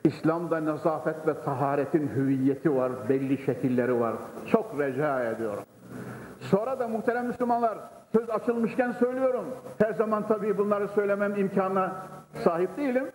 İslam'da 0.05 0.61
nezafet 0.61 1.27
ve 1.27 1.43
taharetin 1.43 2.09
hüviyeti 2.09 2.77
var, 2.77 2.93
belli 3.09 3.39
şekilleri 3.39 4.01
var. 4.01 4.15
Çok 4.47 4.81
rica 4.81 5.25
ediyorum. 5.25 5.65
Sonra 6.41 6.79
da 6.79 6.89
muhterem 6.89 7.27
Müslümanlar, 7.27 7.79
söz 8.13 8.31
açılmışken 8.31 8.93
söylüyorum. 8.93 9.45
Her 9.79 9.93
zaman 9.93 10.27
tabii 10.27 10.59
bunları 10.59 10.89
söylemem 10.89 11.37
imkanına 11.37 12.07
sahip 12.45 12.77
değilim. 12.77 13.11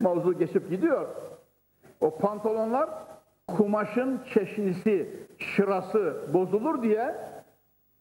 Mavzu 0.00 0.38
geçip 0.38 0.70
gidiyor. 0.70 1.08
O 2.00 2.18
pantolonlar 2.18 2.88
kumaşın 3.48 4.20
çeşnisi, 4.34 5.26
şırası 5.38 6.16
bozulur 6.32 6.82
diye 6.82 7.14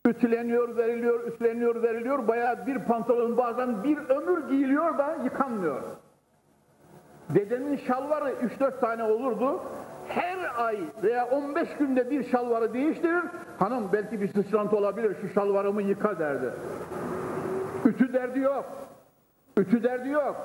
ütüleniyor, 0.05 0.77
veriliyor, 0.77 1.27
ütleniyor, 1.27 1.83
veriliyor. 1.83 2.27
Bayağı 2.27 2.67
bir 2.67 2.79
pantolon 2.79 3.37
bazen 3.37 3.83
bir 3.83 3.97
ömür 3.97 4.49
giyiliyor 4.49 4.97
da 4.97 5.17
yıkanmıyor. 5.23 5.81
Dedemin 7.29 7.77
şalvarı 7.77 8.31
3-4 8.31 8.79
tane 8.79 9.03
olurdu. 9.03 9.61
Her 10.07 10.65
ay 10.65 10.79
veya 11.03 11.25
15 11.29 11.69
günde 11.79 12.09
bir 12.11 12.23
şalvarı 12.23 12.73
değiştirir. 12.73 13.23
Hanım 13.59 13.89
belki 13.93 14.21
bir 14.21 14.33
sıçrantı 14.33 14.77
olabilir 14.77 15.15
şu 15.21 15.29
şalvarımı 15.29 15.81
yıka 15.81 16.19
derdi. 16.19 16.49
Ütü 17.85 18.13
derdi 18.13 18.39
yok. 18.39 18.65
Ütü 19.57 19.83
derdi 19.83 20.09
yok. 20.09 20.35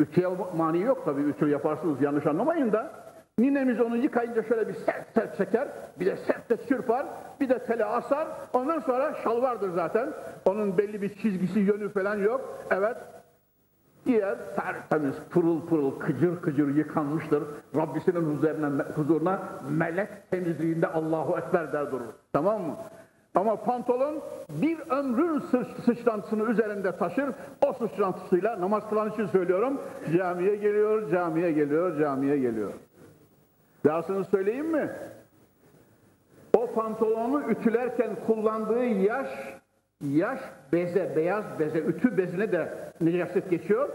Ütüye 0.00 0.28
mani 0.56 0.80
yok 0.80 1.02
tabii 1.04 1.22
ütü 1.22 1.48
yaparsınız 1.48 2.02
yanlış 2.02 2.26
anlamayın 2.26 2.72
da. 2.72 3.03
Ninemiz 3.38 3.80
onu 3.80 3.96
yıkayınca 3.96 4.42
şöyle 4.42 4.68
bir 4.68 4.74
sert 4.74 5.14
sert 5.14 5.36
çeker, 5.36 5.68
bir 6.00 6.06
de 6.06 6.16
sert 6.16 6.50
de 6.50 6.56
çırpar, 6.68 7.06
bir 7.40 7.48
de 7.48 7.58
tele 7.58 7.84
asar. 7.84 8.28
Ondan 8.52 8.80
sonra 8.80 9.14
şalvardır 9.24 9.70
zaten. 9.70 10.10
Onun 10.46 10.78
belli 10.78 11.02
bir 11.02 11.14
çizgisi, 11.14 11.60
yönü 11.60 11.88
falan 11.88 12.14
yok. 12.14 12.66
Evet, 12.70 12.96
diğer 14.06 14.36
tertemiz, 14.56 15.14
pırıl 15.30 15.66
pırıl, 15.66 15.98
kıcır 15.98 16.42
kıcır 16.42 16.74
yıkanmıştır. 16.76 17.42
Rabbisinin 17.76 18.36
huzuruna, 18.36 18.84
huzuruna 18.84 19.42
melek 19.70 20.30
temizliğinde 20.30 20.86
Allahu 20.86 21.38
Ekber 21.38 21.72
der 21.72 21.92
durur. 21.92 22.12
Tamam 22.32 22.62
mı? 22.62 22.76
Ama 23.34 23.56
pantolon 23.56 24.22
bir 24.48 24.78
ömrün 24.90 25.42
sıçrantısını 25.84 26.50
üzerinde 26.50 26.96
taşır. 26.96 27.30
O 27.66 27.72
sıçrantısıyla 27.72 28.60
namaz 28.60 28.88
kılan 28.90 29.10
için 29.10 29.26
söylüyorum. 29.26 29.80
Camiye 30.16 30.56
geliyor, 30.56 31.10
camiye 31.10 31.52
geliyor, 31.52 31.98
camiye 31.98 32.38
geliyor. 32.38 32.72
Dahasını 33.84 34.24
söyleyeyim 34.24 34.66
mi? 34.66 34.90
O 36.56 36.74
pantolonu 36.74 37.50
ütülerken 37.50 38.16
kullandığı 38.26 38.84
yaş, 38.84 39.28
yaş 40.00 40.40
beze, 40.72 41.16
beyaz 41.16 41.44
beze, 41.58 41.78
ütü 41.78 42.16
bezine 42.16 42.52
de 42.52 42.92
necaset 43.00 43.50
geçiyor. 43.50 43.88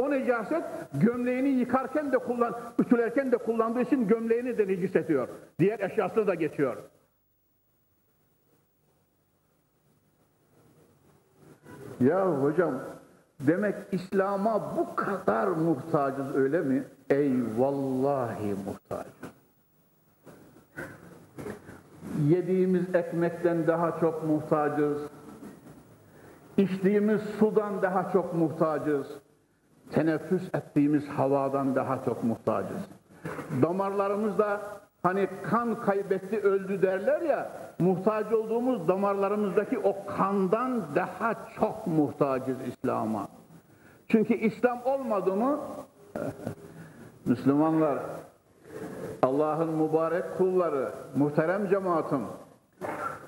O 0.00 0.10
necaset 0.10 0.64
gömleğini 0.94 1.48
yıkarken 1.48 2.12
de 2.12 2.18
kullan, 2.18 2.60
ütülerken 2.78 3.32
de 3.32 3.36
kullandığı 3.36 3.80
için 3.80 4.08
gömleğini 4.08 4.58
de 4.58 4.68
necis 4.68 4.96
ediyor. 4.96 5.28
Diğer 5.58 5.80
eşyasını 5.80 6.26
da 6.26 6.34
geçiyor. 6.34 6.76
Ya 12.00 12.42
hocam 12.42 12.82
demek 13.40 13.74
İslam'a 13.92 14.76
bu 14.76 14.96
kadar 14.96 15.46
muhtacız 15.48 16.34
öyle 16.34 16.60
mi? 16.60 16.84
Ey 17.10 17.32
vallahi 17.58 18.54
muhtacız. 18.66 19.35
Yediğimiz 22.24 22.94
ekmekten 22.94 23.66
daha 23.66 24.00
çok 24.00 24.24
muhtacız. 24.24 25.02
İçtiğimiz 26.56 27.20
sudan 27.22 27.82
daha 27.82 28.12
çok 28.12 28.34
muhtacız. 28.34 29.06
Teneffüs 29.90 30.54
ettiğimiz 30.54 31.08
havadan 31.08 31.74
daha 31.74 32.04
çok 32.04 32.24
muhtacız. 32.24 32.88
Damarlarımızda 33.62 34.60
hani 35.02 35.28
kan 35.42 35.80
kaybetti 35.80 36.40
öldü 36.40 36.82
derler 36.82 37.20
ya 37.20 37.50
muhtaç 37.78 38.32
olduğumuz 38.32 38.88
damarlarımızdaki 38.88 39.78
o 39.78 40.06
kandan 40.06 40.84
daha 40.94 41.34
çok 41.58 41.86
muhtacız 41.86 42.56
İslam'a. 42.66 43.28
Çünkü 44.08 44.34
İslam 44.34 44.80
olmadı 44.84 45.36
mı 45.36 45.60
Müslümanlar 47.24 47.98
Allah'ın 49.22 49.70
mübarek 49.70 50.24
kulları, 50.38 50.92
muhterem 51.16 51.68
cemaatim, 51.68 52.20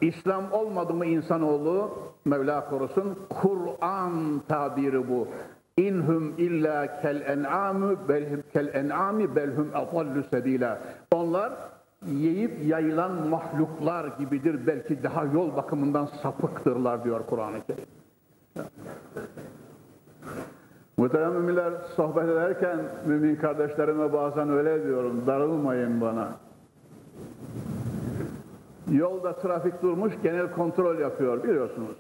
İslam 0.01 0.53
olmadı 0.53 0.95
mı 0.95 1.07
insanoğlu, 1.07 1.91
Mevla 2.25 2.71
korusun, 2.71 3.19
Kur'an 3.29 4.43
tabiri 4.49 5.09
bu. 5.09 5.29
İnhum 5.77 6.35
illa 6.39 7.01
kel 7.01 7.21
en'amü 7.21 7.97
belhum 8.09 8.43
kel 8.53 8.75
en'ami 8.75 9.37
belhum 9.37 9.71
adallu 9.75 10.23
sebila. 10.31 10.79
Onlar 11.13 11.53
yiyip 12.07 12.65
yayılan 12.67 13.29
mahluklar 13.29 14.07
gibidir. 14.19 14.67
Belki 14.67 15.03
daha 15.03 15.25
yol 15.25 15.57
bakımından 15.57 16.07
sapıktırlar 16.23 17.05
diyor 17.05 17.21
Kur'an-ı 17.27 17.61
Kerim. 17.67 17.85
Muhterem 20.99 21.33
müminler 21.33 21.73
sohbet 21.97 22.29
ederken 22.29 22.79
mümin 23.07 23.37
kardeşlerime 23.37 24.13
bazen 24.13 24.51
öyle 24.51 24.85
diyorum, 24.85 25.27
darılmayın 25.27 26.01
bana. 26.01 26.29
Yolda 28.91 29.33
trafik 29.33 29.83
durmuş, 29.83 30.13
genel 30.23 30.53
kontrol 30.53 30.99
yapıyor 30.99 31.43
biliyorsunuz. 31.43 31.97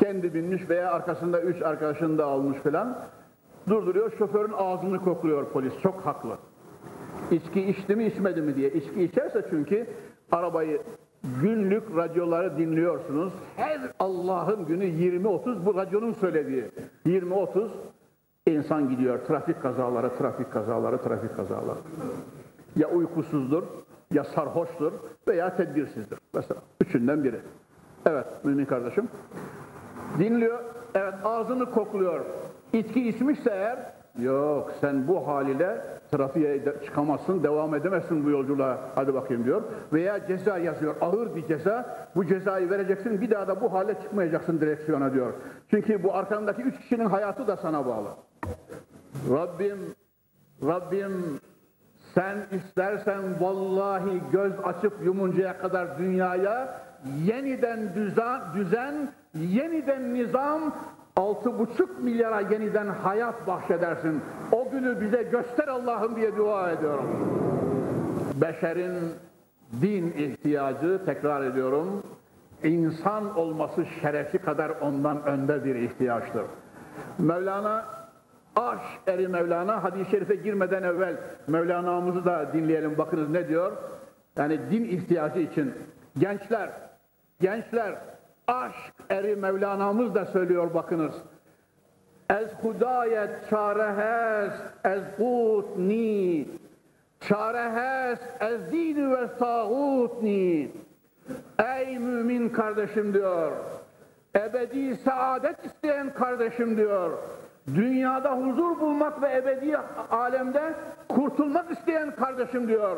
Kendi 0.00 0.34
binmiş 0.34 0.70
veya 0.70 0.92
arkasında 0.92 1.40
üç 1.40 1.62
arkadaşını 1.62 2.18
da 2.18 2.26
almış 2.26 2.58
falan. 2.58 2.98
Durduruyor, 3.68 4.12
şoförün 4.18 4.52
ağzını 4.56 4.98
kokluyor 4.98 5.50
polis, 5.52 5.72
çok 5.82 6.06
haklı. 6.06 6.36
İçki 7.30 7.60
içti 7.60 7.96
mi 7.96 8.06
içmedi 8.06 8.42
mi 8.42 8.56
diye. 8.56 8.70
İçki 8.70 9.02
içerse 9.02 9.46
çünkü 9.50 9.86
arabayı 10.32 10.82
günlük 11.42 11.96
radyoları 11.96 12.58
dinliyorsunuz. 12.58 13.32
Her 13.56 13.80
Allah'ın 13.98 14.66
günü 14.66 14.84
20-30 14.84 15.66
bu 15.66 15.74
radyonun 15.74 16.12
söylediği. 16.12 16.64
20-30 17.06 17.68
insan 18.46 18.88
gidiyor. 18.88 19.18
Trafik 19.26 19.62
kazaları, 19.62 20.16
trafik 20.16 20.52
kazaları, 20.52 21.02
trafik 21.02 21.36
kazaları. 21.36 21.78
Ya 22.76 22.88
uykusuzdur, 22.88 23.62
ya 24.12 24.24
sarhoştur 24.24 24.92
veya 25.28 25.56
tedbirsizdir. 25.56 26.18
Mesela 26.34 26.60
üçünden 26.80 27.24
biri. 27.24 27.40
Evet 28.06 28.26
mümin 28.44 28.64
kardeşim. 28.64 29.08
Dinliyor, 30.18 30.58
evet 30.94 31.14
ağzını 31.24 31.70
kokluyor. 31.70 32.24
İçki 32.72 33.08
içmişse 33.08 33.50
eğer, 33.50 33.78
yok 34.18 34.72
sen 34.80 35.08
bu 35.08 35.26
haliyle 35.26 35.84
trafiğe 36.10 36.64
çıkamazsın, 36.84 37.42
devam 37.42 37.74
edemezsin 37.74 38.24
bu 38.24 38.30
yolculuğa, 38.30 38.78
hadi 38.94 39.14
bakayım 39.14 39.44
diyor. 39.44 39.62
Veya 39.92 40.26
ceza 40.26 40.58
yazıyor, 40.58 40.94
ağır 41.00 41.36
bir 41.36 41.46
ceza, 41.46 42.08
bu 42.16 42.26
cezayı 42.26 42.70
vereceksin, 42.70 43.20
bir 43.20 43.30
daha 43.30 43.48
da 43.48 43.60
bu 43.60 43.72
hale 43.72 43.94
çıkmayacaksın 43.94 44.60
direksiyona 44.60 45.12
diyor. 45.12 45.32
Çünkü 45.70 46.02
bu 46.02 46.14
arkandaki 46.14 46.62
üç 46.62 46.78
kişinin 46.80 47.06
hayatı 47.06 47.46
da 47.46 47.56
sana 47.56 47.86
bağlı. 47.86 48.08
Rabbim, 49.30 49.78
Rabbim 50.62 51.40
sen 52.14 52.36
istersen 52.52 53.40
vallahi 53.40 54.22
göz 54.32 54.52
açıp 54.64 54.92
yumuncaya 55.04 55.58
kadar 55.58 55.98
dünyaya 55.98 56.80
yeniden 57.24 57.94
düzen, 57.94 58.40
düzen 58.54 59.08
yeniden 59.34 60.14
nizam, 60.14 60.74
altı 61.16 61.58
buçuk 61.58 62.02
milyara 62.02 62.40
yeniden 62.40 62.86
hayat 62.86 63.46
bahşedersin. 63.46 64.20
O 64.52 64.70
günü 64.70 65.00
bize 65.00 65.22
göster 65.22 65.68
Allah'ım 65.68 66.16
diye 66.16 66.36
dua 66.36 66.70
ediyorum. 66.70 67.06
Beşerin 68.34 68.94
din 69.82 70.12
ihtiyacı, 70.12 71.00
tekrar 71.06 71.42
ediyorum, 71.42 72.02
insan 72.62 73.36
olması 73.36 73.84
şerefi 74.00 74.38
kadar 74.38 74.70
ondan 74.70 75.22
önde 75.26 75.64
bir 75.64 75.74
ihtiyaçtır. 75.74 76.44
Mevlana 77.18 77.84
Aş 78.56 78.80
eri 79.06 79.28
Mevlana 79.28 79.84
hadis-i 79.84 80.10
şerife 80.10 80.34
girmeden 80.34 80.82
evvel 80.82 81.16
Mevlana'mızı 81.46 82.24
da 82.24 82.52
dinleyelim 82.52 82.98
bakınız 82.98 83.30
ne 83.30 83.48
diyor? 83.48 83.72
Yani 84.36 84.58
din 84.70 84.84
ihtiyacı 84.84 85.40
için 85.40 85.74
gençler, 86.18 86.70
gençler 87.40 87.94
aşk 88.46 88.92
eri 89.10 89.36
Mevlana'mız 89.36 90.14
da 90.14 90.26
söylüyor 90.26 90.74
bakınız. 90.74 91.14
Ez 92.30 92.48
hudayet 92.62 93.30
çarehez 93.50 94.52
ez 94.84 95.02
ni 95.76 96.48
çarehez 97.20 98.18
ez 98.40 98.72
dini 98.72 99.10
ve 99.10 99.28
ni 100.22 100.70
Ey 101.58 101.98
mümin 101.98 102.48
kardeşim 102.48 103.14
diyor. 103.14 103.52
Ebedi 104.36 104.96
saadet 104.96 105.64
isteyen 105.64 106.14
kardeşim 106.14 106.76
diyor. 106.76 107.10
Dünyada 107.74 108.32
huzur 108.32 108.80
bulmak 108.80 109.22
ve 109.22 109.36
ebedi 109.36 109.76
alemde 110.10 110.74
kurtulmak 111.08 111.70
isteyen 111.70 112.16
kardeşim 112.16 112.68
diyor. 112.68 112.96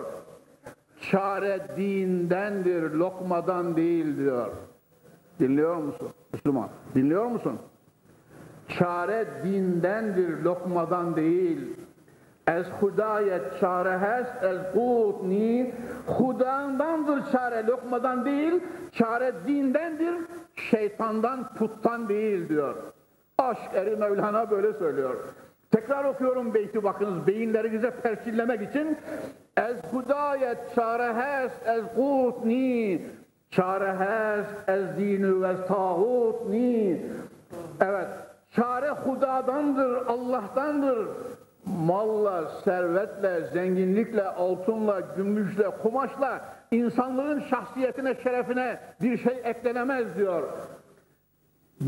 Çare 1.11 1.61
dindendir, 1.77 2.83
lokmadan 2.91 3.77
değil 3.77 4.17
diyor. 4.17 4.51
Dinliyor 5.41 5.77
musun 5.77 6.09
Müslüman? 6.33 6.69
Dinliyor 6.95 7.27
musun? 7.27 7.59
Çare 8.69 9.27
dindendir, 9.45 10.43
lokmadan 10.43 11.17
değil. 11.17 11.77
Ez 12.49 12.67
hudayet 12.81 13.61
çare 13.61 13.99
hes, 13.99 14.27
ez 14.43 14.59
kutni, 14.73 15.75
hudandandır 16.07 17.33
çare, 17.33 17.67
lokmadan 17.67 18.25
değil, 18.25 18.63
çare 18.93 19.33
dindendir, 19.47 20.15
şeytandan, 20.55 21.55
puttan 21.55 22.09
değil 22.09 22.49
diyor. 22.49 22.75
Aşk 23.39 23.71
eri 23.75 23.97
Mevlana 23.97 24.51
böyle 24.51 24.73
söylüyor. 24.73 25.15
Tekrar 25.71 26.05
okuyorum 26.05 26.55
beyti 26.55 26.83
bakınız 26.83 27.27
beyinlerinize 27.27 27.91
perçinlemek 27.91 28.71
için. 28.71 28.97
Ez 29.57 29.77
hudayet 29.93 30.75
çarehes 30.75 31.53
ez 31.67 31.85
kutni 31.97 33.01
çarehes 33.51 34.47
ez 34.69 34.99
dinu 34.99 35.43
ve 35.43 35.67
tağutni 35.67 37.01
Evet, 37.81 38.09
çare 38.57 38.91
hudadandır, 38.91 40.07
Allah'tandır. 40.07 41.09
Malla, 41.65 42.49
servetle, 42.65 43.41
zenginlikle, 43.53 44.29
altınla, 44.29 45.01
gümüşle, 45.01 45.71
kumaşla 45.83 46.41
insanlığın 46.71 47.41
şahsiyetine, 47.41 48.15
şerefine 48.23 48.81
bir 49.03 49.19
şey 49.19 49.41
eklenemez 49.45 50.17
diyor. 50.17 50.43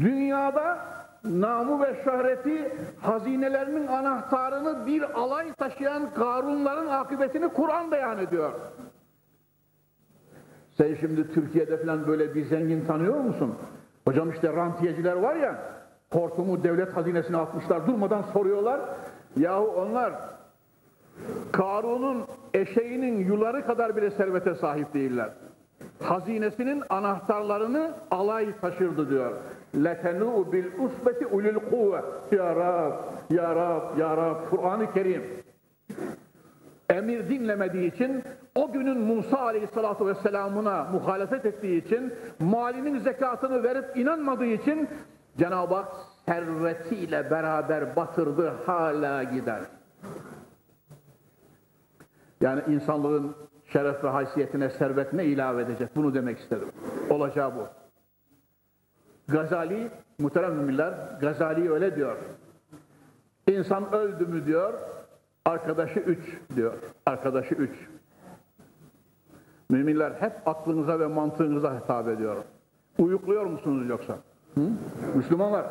Dünyada 0.00 0.78
namı 1.24 1.82
ve 1.82 2.04
şöhreti 2.04 2.72
hazinelerinin 3.00 3.86
anahtarını 3.86 4.86
bir 4.86 5.02
alay 5.20 5.52
taşıyan 5.52 6.14
Karunların 6.14 6.86
akıbetini 6.86 7.48
Kur'an 7.48 7.90
beyan 7.90 8.18
ediyor. 8.18 8.52
Sen 10.80 10.94
şimdi 10.94 11.32
Türkiye'de 11.32 11.76
falan 11.76 12.06
böyle 12.06 12.34
bir 12.34 12.44
zengin 12.44 12.84
tanıyor 12.84 13.20
musun? 13.20 13.54
Hocam 14.04 14.30
işte 14.30 14.52
rantiyeciler 14.52 15.16
var 15.16 15.34
ya, 15.34 15.62
hortumu 16.12 16.62
devlet 16.62 16.96
hazinesine 16.96 17.36
atmışlar, 17.36 17.86
durmadan 17.86 18.22
soruyorlar. 18.22 18.80
Yahu 19.36 19.66
onlar 19.66 20.12
Karun'un 21.52 22.24
eşeğinin 22.54 23.24
yuları 23.24 23.66
kadar 23.66 23.96
bile 23.96 24.10
servete 24.10 24.54
sahip 24.54 24.94
değiller. 24.94 25.30
Hazinesinin 26.02 26.82
anahtarlarını 26.88 27.92
alay 28.10 28.60
taşırdı 28.60 29.10
diyor. 29.10 29.32
Lekenu 29.84 30.52
bil 30.52 30.66
usbeti 30.78 31.26
ulul 31.26 31.58
kuvve. 31.70 32.00
Ya 32.36 32.56
Rab, 32.56 32.92
ya 33.30 33.56
Rab, 33.56 33.98
ya 33.98 34.16
Rab. 34.16 34.50
Kur'an-ı 34.50 34.92
Kerim. 34.92 35.22
Emir 36.90 37.28
dinlemediği 37.28 37.94
için 37.94 38.22
o 38.54 38.72
günün 38.72 39.00
Musa 39.00 39.38
Aleyhisselatü 39.38 40.06
Vesselam'ına 40.06 40.84
muhalefet 40.84 41.46
ettiği 41.46 41.84
için, 41.84 42.14
malinin 42.40 42.98
zekatını 42.98 43.62
verip 43.62 43.96
inanmadığı 43.96 44.46
için, 44.46 44.88
Cenab-ı 45.38 45.74
Hak 45.74 45.92
servetiyle 46.26 47.30
beraber 47.30 47.96
batırdı, 47.96 48.52
hala 48.66 49.22
gider. 49.22 49.60
Yani 52.40 52.62
insanlığın 52.68 53.36
şeref 53.72 54.04
ve 54.04 54.08
haysiyetine 54.08 54.70
servet 54.70 55.12
ne 55.12 55.24
ilave 55.24 55.62
edecek? 55.62 55.96
Bunu 55.96 56.14
demek 56.14 56.38
istedim. 56.38 56.68
Olacağı 57.10 57.56
bu. 57.56 57.68
Gazali, 59.28 59.90
muhterem 60.18 60.54
müminler, 60.54 60.94
Gazali 61.20 61.72
öyle 61.72 61.96
diyor. 61.96 62.16
İnsan 63.48 63.92
öldü 63.92 64.26
mü 64.26 64.46
diyor, 64.46 64.74
arkadaşı 65.44 66.00
üç 66.00 66.38
diyor. 66.56 66.74
Arkadaşı 67.06 67.54
üç. 67.54 67.88
Müminler 69.70 70.12
hep 70.20 70.32
aklınıza 70.46 71.00
ve 71.00 71.06
mantığınıza 71.06 71.80
hitap 71.80 72.08
ediyor. 72.08 72.36
Uyukluyor 72.98 73.46
musunuz 73.46 73.88
yoksa? 73.88 74.14
Hı? 74.54 74.60
Müslümanlar, 75.14 75.66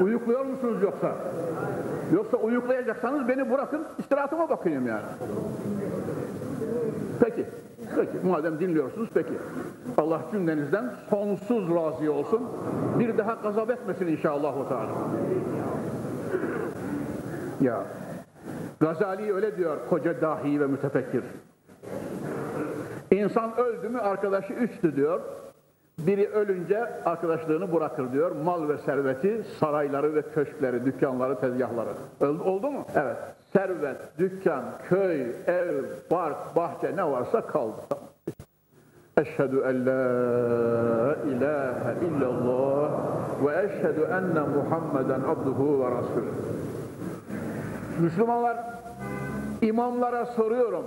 uyukluyor 0.00 0.44
musunuz 0.44 0.82
yoksa? 0.82 1.12
Yoksa 2.14 2.36
uyuklayacaksanız 2.36 3.28
beni 3.28 3.50
bırakın, 3.50 3.86
istirahatıma 3.98 4.50
bakayım 4.50 4.86
yani. 4.86 5.02
Peki. 7.20 7.46
Peki 7.96 8.26
madem 8.26 8.60
dinliyorsunuz 8.60 9.08
peki. 9.14 9.32
Allah 9.98 10.20
cümlenizden 10.32 10.94
sonsuz 11.10 11.74
razı 11.74 12.12
olsun. 12.12 12.42
Bir 12.98 13.18
daha 13.18 13.34
gazap 13.34 13.70
etmesin 13.70 14.06
inşallah. 14.06 14.54
Ya 17.60 17.84
Gazali 18.80 19.34
öyle 19.34 19.56
diyor 19.56 19.76
koca 19.90 20.20
dahi 20.20 20.60
ve 20.60 20.66
mütefekkir. 20.66 21.24
İnsan 23.10 23.58
öldü 23.58 23.88
mü 23.88 23.98
arkadaşı 23.98 24.52
üçtü 24.52 24.96
diyor. 24.96 25.20
Biri 25.98 26.28
ölünce 26.28 27.04
arkadaşlığını 27.04 27.74
bırakır 27.74 28.12
diyor. 28.12 28.30
Mal 28.30 28.68
ve 28.68 28.78
serveti, 28.78 29.44
sarayları 29.60 30.14
ve 30.14 30.22
köşkleri, 30.22 30.84
dükkanları, 30.84 31.40
tezgahları. 31.40 31.90
Oldu 32.44 32.70
mu? 32.70 32.86
Evet 32.94 33.16
servet, 33.52 33.96
dükkan, 34.18 34.64
köy, 34.88 35.20
ev, 35.46 35.84
park, 36.10 36.56
bahçe 36.56 36.96
ne 36.96 37.10
varsa 37.10 37.46
kaldı. 37.46 37.80
Eşhedü 39.16 39.60
en 39.60 39.86
la 39.86 41.16
ilahe 41.16 41.94
illallah 42.06 42.90
ve 43.46 43.62
eşhedü 43.62 44.00
enne 44.00 44.40
Muhammeden 44.40 45.20
abduhu 45.20 45.80
ve 45.80 45.90
rasulü. 45.90 46.32
Müslümanlar, 48.00 48.56
imamlara 49.62 50.26
soruyorum. 50.26 50.84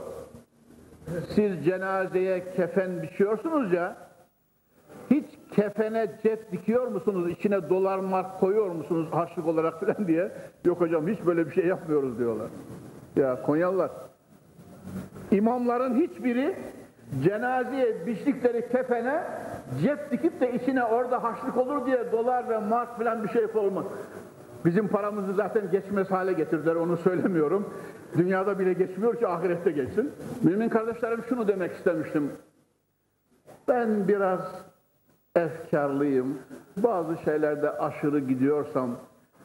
Siz 1.29 1.65
cenazeye 1.65 2.53
kefen 2.55 3.01
biçiyorsunuz 3.03 3.73
ya, 3.73 3.97
hiç 5.11 5.25
kefene 5.51 6.11
cep 6.23 6.51
dikiyor 6.51 6.87
musunuz, 6.87 7.31
içine 7.31 7.69
dolar 7.69 7.99
mark 7.99 8.39
koyuyor 8.39 8.71
musunuz 8.71 9.07
harçlık 9.11 9.47
olarak 9.47 9.79
falan 9.79 10.07
diye. 10.07 10.31
Yok 10.65 10.81
hocam 10.81 11.07
hiç 11.07 11.25
böyle 11.25 11.45
bir 11.45 11.51
şey 11.51 11.65
yapmıyoruz 11.65 12.19
diyorlar. 12.19 12.47
Ya 13.15 13.41
Konyalılar. 13.41 13.91
İmamların 15.31 15.95
hiçbiri 15.95 16.55
cenazeye 17.23 18.07
biçtikleri 18.07 18.69
kefene 18.69 19.23
cep 19.81 20.11
dikip 20.11 20.41
de 20.41 20.53
içine 20.53 20.83
orada 20.83 21.23
harçlık 21.23 21.57
olur 21.57 21.85
diye 21.85 22.11
dolar 22.11 22.49
ve 22.49 22.57
mark 22.57 22.97
falan 22.97 23.23
bir 23.23 23.29
şey 23.29 23.47
koymak. 23.47 23.85
Bizim 24.65 24.87
paramızı 24.87 25.33
zaten 25.33 25.71
geçmez 25.71 26.11
hale 26.11 26.33
getirdiler 26.33 26.75
onu 26.75 26.97
söylemiyorum. 26.97 27.73
Dünyada 28.17 28.59
bile 28.59 28.73
geçmiyor 28.73 29.15
ki 29.19 29.27
ahirette 29.27 29.71
geçsin. 29.71 30.11
Mümin 30.43 30.69
kardeşlerim 30.69 31.23
şunu 31.29 31.47
demek 31.47 31.71
istemiştim. 31.71 32.31
Ben 33.67 34.07
biraz 34.07 34.41
efkarlıyım. 35.35 36.37
Bazı 36.77 37.17
şeylerde 37.17 37.69
aşırı 37.69 38.19
gidiyorsam 38.19 38.89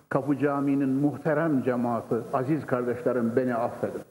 Kapı 0.09 0.39
Camii'nin 0.39 0.89
muhterem 0.89 1.63
cemaati, 1.63 2.15
aziz 2.33 2.67
kardeşlerim 2.67 3.37
beni 3.37 3.55
affedin. 3.55 4.03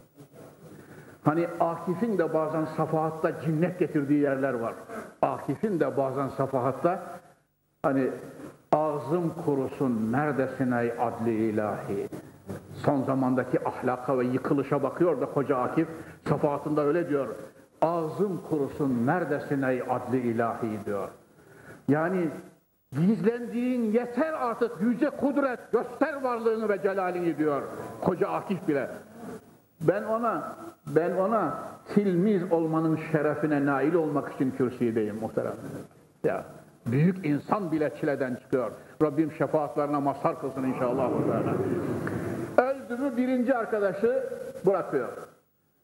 Hani 1.23 1.47
Akif'in 1.59 2.17
de 2.17 2.33
bazen 2.33 2.65
safahatta 2.65 3.41
cinnet 3.41 3.79
getirdiği 3.79 4.21
yerler 4.21 4.53
var. 4.53 4.73
Akif'in 5.21 5.79
de 5.79 5.97
bazen 5.97 6.27
safahatta 6.27 7.03
hani 7.83 8.09
ağzım 8.71 9.33
kurusun 9.45 10.11
neredesin 10.11 10.71
ey 10.71 10.93
adli 10.99 11.49
ilahi. 11.49 12.09
Son 12.85 13.03
zamandaki 13.03 13.67
ahlaka 13.67 14.19
ve 14.19 14.25
yıkılışa 14.25 14.83
bakıyor 14.83 15.21
da 15.21 15.25
koca 15.25 15.57
Akif 15.57 15.87
safahatında 16.29 16.85
öyle 16.85 17.09
diyor. 17.09 17.27
Ağzım 17.81 18.41
kurusun 18.49 19.07
neredesin 19.07 19.61
ey 19.61 19.83
adli 19.89 20.17
ilahi 20.17 20.85
diyor. 20.85 21.09
Yani 21.87 22.29
gizlendiğin 22.91 23.91
yeter 23.91 24.33
artık 24.33 24.71
yüce 24.81 25.09
kudret 25.09 25.71
göster 25.71 26.21
varlığını 26.21 26.69
ve 26.69 26.81
celalini 26.81 27.37
diyor 27.37 27.61
koca 28.01 28.27
Akif 28.27 28.67
bile. 28.67 28.89
Ben 29.81 30.03
ona 30.03 30.55
ben 30.87 31.11
ona 31.11 31.59
tilmiz 31.93 32.51
olmanın 32.51 32.99
şerefine 33.11 33.65
nail 33.65 33.93
olmak 33.93 34.33
için 34.33 34.51
kürsüdeyim 34.51 35.15
muhterem. 35.15 35.55
Ya 36.23 36.45
büyük 36.85 37.25
insan 37.25 37.71
bile 37.71 37.91
çileden 37.99 38.35
çıkıyor. 38.35 38.71
Rabbim 39.01 39.31
şefaatlerine 39.31 39.97
mazhar 39.97 40.41
kılsın 40.41 40.63
inşallah. 40.63 41.09
Mü 43.05 43.17
birinci 43.17 43.55
arkadaşı 43.55 44.23
bırakıyor. 44.65 45.09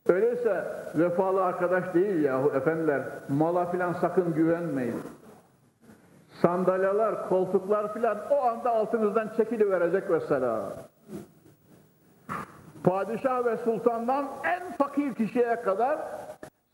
Öyleyse 0.08 0.66
vefalı 0.96 1.44
arkadaş 1.44 1.94
değil 1.94 2.24
yahu 2.24 2.52
efendiler. 2.56 3.02
Mala 3.30 3.72
filan 3.72 3.94
sakın 3.94 4.34
güvenmeyin. 4.34 5.02
Sandalyeler, 6.42 7.30
koltuklar 7.30 7.94
filan 7.94 8.18
o 8.32 8.42
anda 8.42 8.72
altınızdan 8.72 9.32
çekiliverecek 9.38 10.10
mesela. 10.10 10.74
Padişah 12.84 13.46
ve 13.46 13.58
sultandan 13.58 14.28
en 14.44 14.72
fakir 14.72 15.16
kişiye 15.16 15.62
kadar 15.62 15.98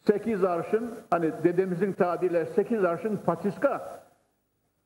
sekiz 0.08 0.44
arşın, 0.44 0.92
hani 1.10 1.32
dedemizin 1.44 1.94
tabiriyle 1.94 2.46
sekiz 2.46 2.84
arşın 2.84 3.18
patiska, 3.26 4.02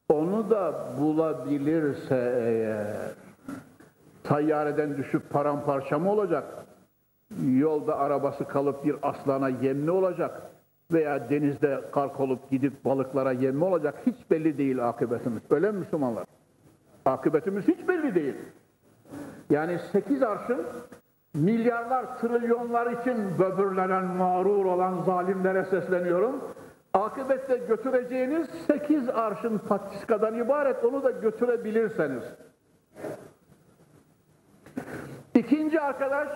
onu 0.10 0.50
da 0.50 0.74
bulabilirse 1.00 2.34
eğer, 2.46 2.96
tayyareden 4.24 4.98
düşüp 4.98 5.30
paramparça 5.30 6.00
mı 6.00 6.12
olacak? 6.12 6.66
Yolda 7.46 7.98
arabası 7.98 8.46
kalıp 8.46 8.86
bir 8.86 8.96
aslana 9.02 9.50
yemli 9.50 9.92
olacak 9.92 10.42
veya 10.92 11.30
denizde 11.30 11.82
kark 11.92 12.20
olup 12.20 12.50
gidip 12.50 12.86
balıklara 12.86 13.32
yemli 13.32 13.64
olacak 13.64 13.96
hiç 14.06 14.16
belli 14.32 14.58
değil 14.58 14.90
akıbetimiz. 14.90 15.42
Öyle 15.50 15.72
mi 15.72 15.80
Müslümanlar? 15.80 16.26
Akıbetimiz 17.06 17.68
hiç 17.68 17.88
belli 17.88 18.16
değil. 18.16 18.36
Yani 19.50 19.80
sekiz 19.92 20.24
arşın 20.24 20.62
milyarlar, 21.34 22.20
trilyonlar 22.20 22.92
için 23.02 23.40
böbürlenen, 23.40 24.06
mağrur 24.06 24.66
olan 24.66 25.02
zalimlere 25.02 25.66
sesleniyorum. 25.66 26.42
Akıbette 26.94 27.58
götüreceğiniz 27.58 28.48
sekiz 28.68 29.10
arşın 29.10 29.58
patiskadan 29.58 30.36
ibaret, 30.36 30.86
onu 30.86 31.04
da 31.04 31.12
götürebilirseniz. 31.12 32.24
İkinci 35.36 35.82
arkadaş, 35.82 36.28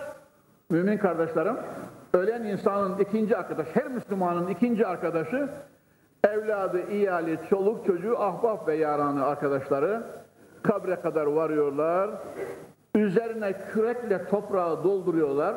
mümin 0.70 0.98
kardeşlerim, 0.98 1.56
ölen 2.14 2.44
insanın 2.44 2.98
ikinci 2.98 3.36
arkadaş, 3.36 3.66
her 3.74 3.88
Müslümanın 3.88 4.48
ikinci 4.48 4.86
arkadaşı, 4.86 5.48
evladı, 6.24 6.90
iyali, 6.90 7.38
çoluk, 7.50 7.86
çocuğu, 7.86 8.18
ahbap 8.18 8.68
ve 8.68 8.74
yaranı 8.74 9.24
arkadaşları 9.24 10.02
kabre 10.62 11.00
kadar 11.00 11.26
varıyorlar. 11.26 12.10
Üzerine 12.94 13.52
kürekle 13.72 14.24
toprağı 14.28 14.84
dolduruyorlar. 14.84 15.56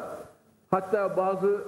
Hatta 0.72 1.18
bazı 1.18 1.62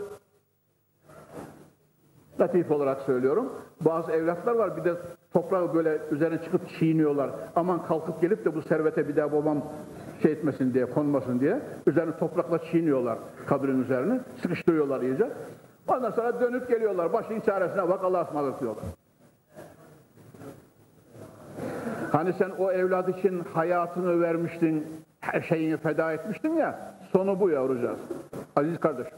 latif 2.40 2.72
olarak 2.72 3.02
söylüyorum. 3.02 3.54
Bazı 3.82 4.12
evlatlar 4.12 4.56
var 4.56 4.78
bir 4.78 4.84
de 4.84 4.94
toprağı 5.34 5.74
böyle 5.74 6.02
üzerine 6.12 6.44
çıkıp 6.44 6.70
çiğniyorlar. 6.70 7.32
Aman 7.56 7.86
kalkıp 7.86 8.22
gelip 8.22 8.46
de 8.46 8.56
bu 8.56 8.62
servete 8.62 9.08
bir 9.08 9.16
daha 9.16 9.32
babam 9.32 9.64
şey 10.22 10.32
etmesin 10.32 10.74
diye, 10.74 10.86
konmasın 10.86 11.40
diye. 11.40 11.60
Üzerine 11.88 12.18
toprakla 12.18 12.60
çiğniyorlar 12.60 13.18
kabrin 13.48 13.84
üzerine. 13.84 14.20
Sıkıştırıyorlar 14.42 15.02
iyice. 15.02 15.32
Ondan 15.88 16.12
sonra 16.12 16.42
dönüp 16.42 16.70
geliyorlar. 16.70 17.14
Başın 17.14 17.40
çaresine 17.40 17.90
bak 17.90 18.04
Allah'a 18.04 18.24
ısmarladık 18.24 18.60
diyorlar. 18.60 18.84
Hani 22.12 22.34
sen 22.34 22.50
o 22.50 22.72
evlat 22.72 23.10
için 23.10 23.44
hayatını 23.54 24.22
vermiştin, 24.22 24.88
her 25.20 25.42
şeyini 25.42 25.78
feda 25.78 26.14
etmiştin 26.14 26.54
ya, 26.54 26.96
sonu 27.12 27.40
bu 27.40 27.50
yavrucağız. 27.50 28.00
Aziz 28.56 28.80
kardeşim, 28.80 29.18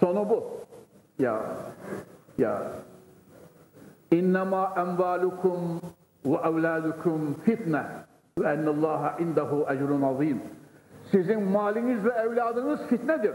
sonu 0.00 0.30
bu. 0.30 0.44
Ya, 1.18 1.40
ya. 2.38 2.62
İnnemâ 4.10 4.74
envâlukum 4.76 5.80
ve 6.26 6.36
evlâdukum 6.48 7.36
fitne 7.44 7.82
ve 8.38 8.48
ennallâhe 8.48 9.22
indehu 9.22 9.66
ecrun 9.70 10.02
azîm. 10.02 10.42
Sizin 11.10 11.42
maliniz 11.42 12.04
ve 12.04 12.10
evladınız 12.10 12.86
fitnedir. 12.86 13.32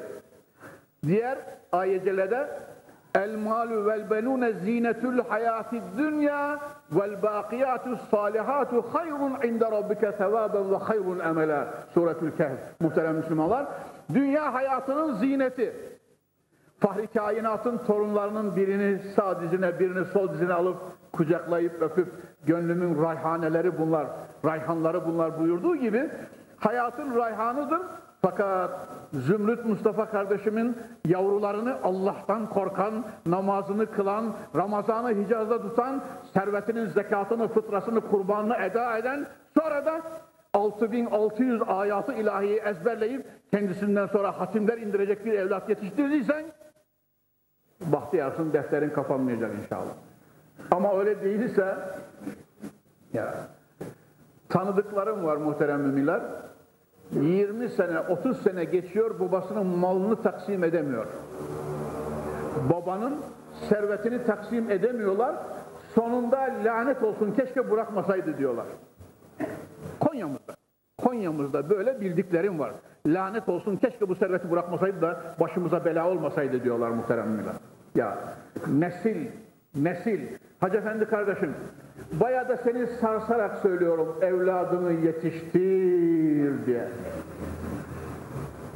Diğer 1.03 1.38
ayetlerde 1.71 2.47
El 3.15 3.38
malu 3.38 3.86
vel 3.86 4.10
benune 4.10 4.53
zinetul 4.53 5.19
hayati 5.29 5.81
dünya 5.97 6.60
vel 6.91 7.21
bakiyatus 7.23 8.10
salihatu 8.12 8.81
hayrun 8.93 9.41
inde 9.43 9.71
rabbike 9.71 10.12
sevaben 10.12 10.71
ve 10.71 10.75
hayrun 10.75 11.19
emela. 11.19 11.67
Suretül 11.93 12.31
Kehf. 12.31 12.60
Muhterem 12.81 13.15
Müslümanlar. 13.15 13.67
Dünya 14.13 14.53
hayatının 14.53 15.13
zineti. 15.13 15.75
Fahri 16.79 17.07
kainatın 17.07 17.77
torunlarının 17.77 18.55
birini 18.55 18.99
sağ 19.15 19.41
dizine, 19.41 19.79
birini 19.79 20.05
sol 20.05 20.33
dizine 20.33 20.53
alıp 20.53 20.77
kucaklayıp 21.12 21.81
öpüp 21.81 22.07
gönlümün 22.47 23.03
rayhaneleri 23.03 23.79
bunlar, 23.79 24.07
rayhanları 24.45 25.05
bunlar 25.05 25.39
buyurduğu 25.39 25.75
gibi 25.75 26.10
hayatın 26.57 27.15
rayhanıdır. 27.15 27.81
Fakat 28.21 28.71
Zümrüt 29.13 29.65
Mustafa 29.65 30.10
kardeşimin 30.10 30.77
yavrularını 31.05 31.77
Allah'tan 31.83 32.49
korkan, 32.49 33.05
namazını 33.25 33.91
kılan, 33.91 34.33
Ramazan'ı 34.55 35.10
Hicaz'da 35.10 35.62
tutan, 35.62 36.03
servetinin 36.33 36.86
zekatını, 36.86 37.47
fıtrasını, 37.47 38.01
kurbanını 38.01 38.55
eda 38.55 38.97
eden, 38.97 39.27
sonra 39.57 39.86
da 39.86 40.01
6600 40.53 41.62
ayatı 41.67 42.13
ilahiyi 42.13 42.57
ezberleyip 42.57 43.25
kendisinden 43.51 44.07
sonra 44.07 44.39
hatimler 44.39 44.77
indirecek 44.77 45.25
bir 45.25 45.33
evlat 45.33 45.69
yetiştirdiysen 45.69 46.45
bahtiyarsın 47.81 48.53
defterin 48.53 48.89
kapanmayacak 48.89 49.51
inşallah. 49.63 49.93
Ama 50.71 50.99
öyle 50.99 51.21
değilse 51.21 51.77
ya 53.13 53.34
tanıdıklarım 54.50 55.24
var 55.24 55.38
muhterem 55.38 55.82
müminler 55.82 56.22
20 57.12 57.70
sene, 57.70 58.00
30 58.00 58.41
sene 58.41 58.63
geçiyor 58.63 59.20
babasının 59.20 59.65
malını 59.65 60.22
taksim 60.22 60.63
edemiyor. 60.63 61.06
Babanın 62.70 63.15
servetini 63.70 64.24
taksim 64.24 64.72
edemiyorlar. 64.72 65.36
Sonunda 65.96 66.50
lanet 66.63 67.04
olsun 67.04 67.32
keşke 67.32 67.72
bırakmasaydı 67.72 68.38
diyorlar. 68.38 68.65
Konya'mızda. 70.00 70.56
Konya'mızda 70.98 71.70
böyle 71.70 72.02
bildiklerim 72.02 72.60
var. 72.60 72.72
Lanet 73.08 73.50
olsun 73.50 73.78
keşke 73.78 74.10
bu 74.10 74.15
serveti 74.15 74.52
bırakmasaydı 74.52 75.02
da 75.02 75.36
başımıza 75.39 75.86
bela 75.86 76.10
olmasaydı 76.10 76.63
diyorlar 76.63 76.89
muhteremler. 76.89 77.54
Ya 77.96 78.17
nesil, 78.67 79.28
nesil. 79.76 80.22
Hacı 80.60 80.78
Efendi 80.78 81.06
kardeşim, 81.06 81.56
baya 82.12 82.50
da 82.50 82.58
seni 82.58 82.88
sarsarak 82.88 83.56
söylüyorum 83.56 84.15
evladını 84.22 84.93
yetiştir 85.06 86.65
diye. 86.65 86.88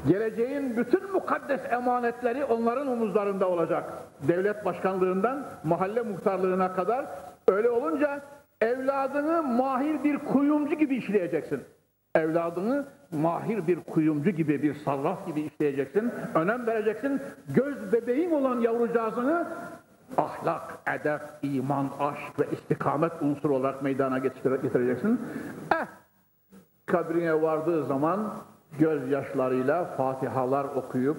Geleceğin 0.07 0.77
bütün 0.77 1.11
mukaddes 1.11 1.61
emanetleri 1.71 2.45
onların 2.45 2.87
omuzlarında 2.87 3.49
olacak. 3.49 3.93
Devlet 4.27 4.65
başkanlığından 4.65 5.45
mahalle 5.63 6.01
muhtarlığına 6.01 6.73
kadar 6.73 7.05
öyle 7.47 7.69
olunca 7.69 8.21
evladını 8.61 9.43
mahir 9.43 10.03
bir 10.03 10.17
kuyumcu 10.17 10.75
gibi 10.75 10.95
işleyeceksin. 10.95 11.61
Evladını 12.15 12.85
mahir 13.11 13.67
bir 13.67 13.79
kuyumcu 13.79 14.29
gibi, 14.29 14.61
bir 14.61 14.73
sarraf 14.73 15.27
gibi 15.27 15.41
işleyeceksin. 15.41 16.11
Önem 16.35 16.67
vereceksin. 16.67 17.21
Göz 17.55 17.93
bebeğin 17.93 18.31
olan 18.31 18.59
yavrucağızını 18.59 19.47
ahlak, 20.17 20.79
edep, 20.87 21.21
iman, 21.41 21.89
aşk 21.99 22.39
ve 22.39 22.45
istikamet 22.51 23.11
unsuru 23.21 23.55
olarak 23.55 23.81
meydana 23.81 24.17
getireceksin. 24.17 25.21
Eh, 25.73 25.85
kabrine 26.85 27.41
vardığı 27.41 27.85
zaman 27.85 28.33
gözyaşlarıyla 28.79 29.85
fatihalar 29.85 30.65
okuyup 30.65 31.17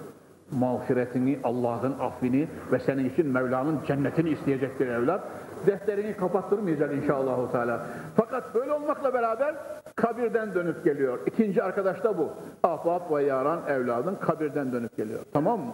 mağfiretini, 0.51 1.39
Allah'ın 1.43 1.99
affini 1.99 2.47
ve 2.71 2.79
senin 2.79 3.09
için 3.09 3.27
Mevla'nın 3.27 3.79
cennetini 3.87 4.29
isteyecek 4.29 4.79
bir 4.79 4.87
evlat. 4.87 5.21
Defterini 5.65 6.17
kapattırmayacak 6.17 6.93
inşallah. 6.93 7.51
Teala. 7.51 7.85
Fakat 8.15 8.55
böyle 8.55 8.71
olmakla 8.71 9.13
beraber 9.13 9.55
kabirden 9.95 10.53
dönüp 10.53 10.83
geliyor. 10.83 11.19
İkinci 11.25 11.63
arkadaş 11.63 12.03
da 12.03 12.17
bu. 12.17 12.29
Ahbap 12.63 13.11
ve 13.11 13.23
yaran 13.23 13.59
evladın 13.67 14.15
kabirden 14.15 14.71
dönüp 14.71 14.97
geliyor. 14.97 15.19
Tamam 15.33 15.59
mı? 15.59 15.73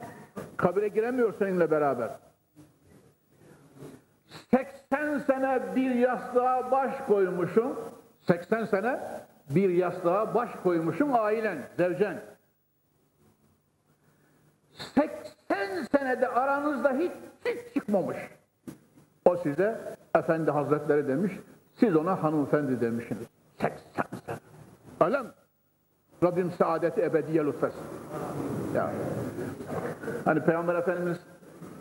Kabire 0.58 0.88
giremiyor 0.88 1.34
seninle 1.40 1.72
beraber. 1.72 2.10
80 4.52 5.20
sene 5.20 5.76
bir 5.76 5.92
yastığa 5.96 6.72
baş 6.72 6.94
koymuşsun. 7.08 7.80
80 8.22 8.66
sene 8.66 9.00
bir 9.50 9.70
yastığa 9.70 10.34
baş 10.34 10.50
koymuşsun 10.64 11.10
ailen, 11.14 11.58
zevcen. 11.78 12.22
80 14.74 15.84
senede 15.92 16.28
aranızda 16.28 16.94
hiç, 16.94 17.12
hiç 17.46 17.74
çıkmamış. 17.74 18.18
O 19.26 19.38
size 19.38 19.98
efendi 20.16 20.52
hazretleri 20.52 21.08
demiş, 21.08 21.32
siz 21.76 21.96
ona 21.96 22.24
hanımefendi 22.24 22.82
demişsiniz. 22.82 23.28
80 23.58 24.06
sene. 24.26 24.38
Öyle 25.02 25.22
mi? 25.22 25.30
Rabbim 26.24 26.52
saadeti 26.52 27.02
ebediye 27.02 27.46
lütfesin. 27.46 27.84
Ya. 28.76 28.92
Hani 30.26 30.44
Peygamber 30.44 30.76
Efendimiz 30.76 31.18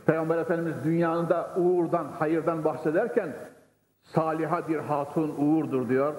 Peygamber 0.08 0.38
Efendimiz 0.38 0.74
dünyanda 0.84 1.50
uğurdan, 1.56 2.06
hayırdan 2.18 2.64
bahsederken 2.64 3.28
saliha 4.02 4.68
bir 4.68 4.78
hatun 4.78 5.34
uğurdur 5.38 5.88
diyor. 5.88 6.14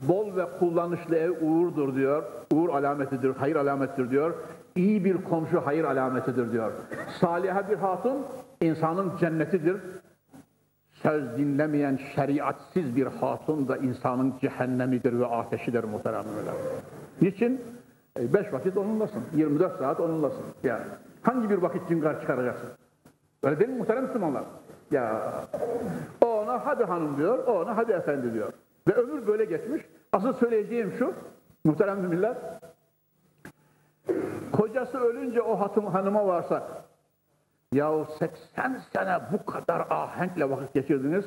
Bol 0.00 0.36
ve 0.36 0.46
kullanışlı 0.58 1.16
ev 1.16 1.30
uğurdur 1.30 1.94
diyor. 1.94 2.22
Uğur 2.52 2.68
alametidir, 2.68 3.36
hayır 3.36 3.56
alametidir 3.56 4.10
diyor. 4.10 4.34
İyi 4.76 5.04
bir 5.04 5.24
komşu 5.24 5.66
hayır 5.66 5.84
alametidir 5.84 6.52
diyor. 6.52 6.72
Saliha 7.20 7.70
bir 7.70 7.76
hatun 7.76 8.26
insanın 8.60 9.12
cennetidir. 9.20 9.76
Söz 10.92 11.38
dinlemeyen 11.38 11.98
şeriatsiz 12.14 12.96
bir 12.96 13.06
hatun 13.06 13.68
da 13.68 13.76
insanın 13.76 14.34
cehennemidir 14.40 15.18
ve 15.18 15.26
ateşidir 15.26 15.84
muhteremler. 15.84 16.54
Niçin? 17.22 17.60
E, 18.18 18.34
beş 18.34 18.52
vakit 18.52 18.76
onunlasın. 18.76 19.22
24 19.34 19.78
saat 19.78 20.00
onunlasın. 20.00 20.44
Yani 20.62 20.84
hangi 21.22 21.50
bir 21.50 21.58
vakit 21.58 21.88
cingar 21.88 22.20
çıkaracaksın? 22.20 22.68
Öyle 23.42 23.58
değil 23.58 23.70
mi 23.70 23.78
muhterem 23.78 24.04
Müslümanlar? 24.04 24.44
Ya 24.90 25.32
o 26.24 26.26
ona 26.26 26.66
hadi 26.66 26.84
hanım 26.84 27.16
diyor, 27.16 27.46
o 27.46 27.52
ona 27.52 27.76
hadi 27.76 27.92
efendi 27.92 28.34
diyor. 28.34 28.52
Ve 28.88 28.92
ömür 28.92 29.26
böyle 29.26 29.44
geçmiş. 29.44 29.82
Asıl 30.12 30.32
söyleyeceğim 30.32 30.92
şu, 30.98 31.14
muhterem 31.64 32.00
müminler, 32.00 32.36
kocası 34.52 34.98
ölünce 34.98 35.42
o 35.42 35.60
hatım, 35.60 35.86
hanıma 35.86 36.26
varsa, 36.26 36.68
yahu 37.72 38.06
80 38.18 38.80
sene 38.92 39.18
bu 39.32 39.44
kadar 39.52 39.86
ahenkle 39.90 40.50
vakit 40.50 40.74
geçirdiniz, 40.74 41.24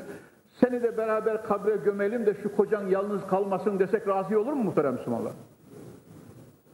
seni 0.51 0.83
de 0.83 0.97
beraber 0.97 1.43
kabre 1.43 1.75
gömelim 1.75 2.25
de 2.25 2.33
şu 2.43 2.55
kocan 2.55 2.87
yalnız 2.87 3.27
kalmasın 3.27 3.79
desek 3.79 4.07
razı 4.07 4.39
olur 4.39 4.53
mu 4.53 4.63
muhterem 4.63 4.93
Müslümanlar? 4.93 5.33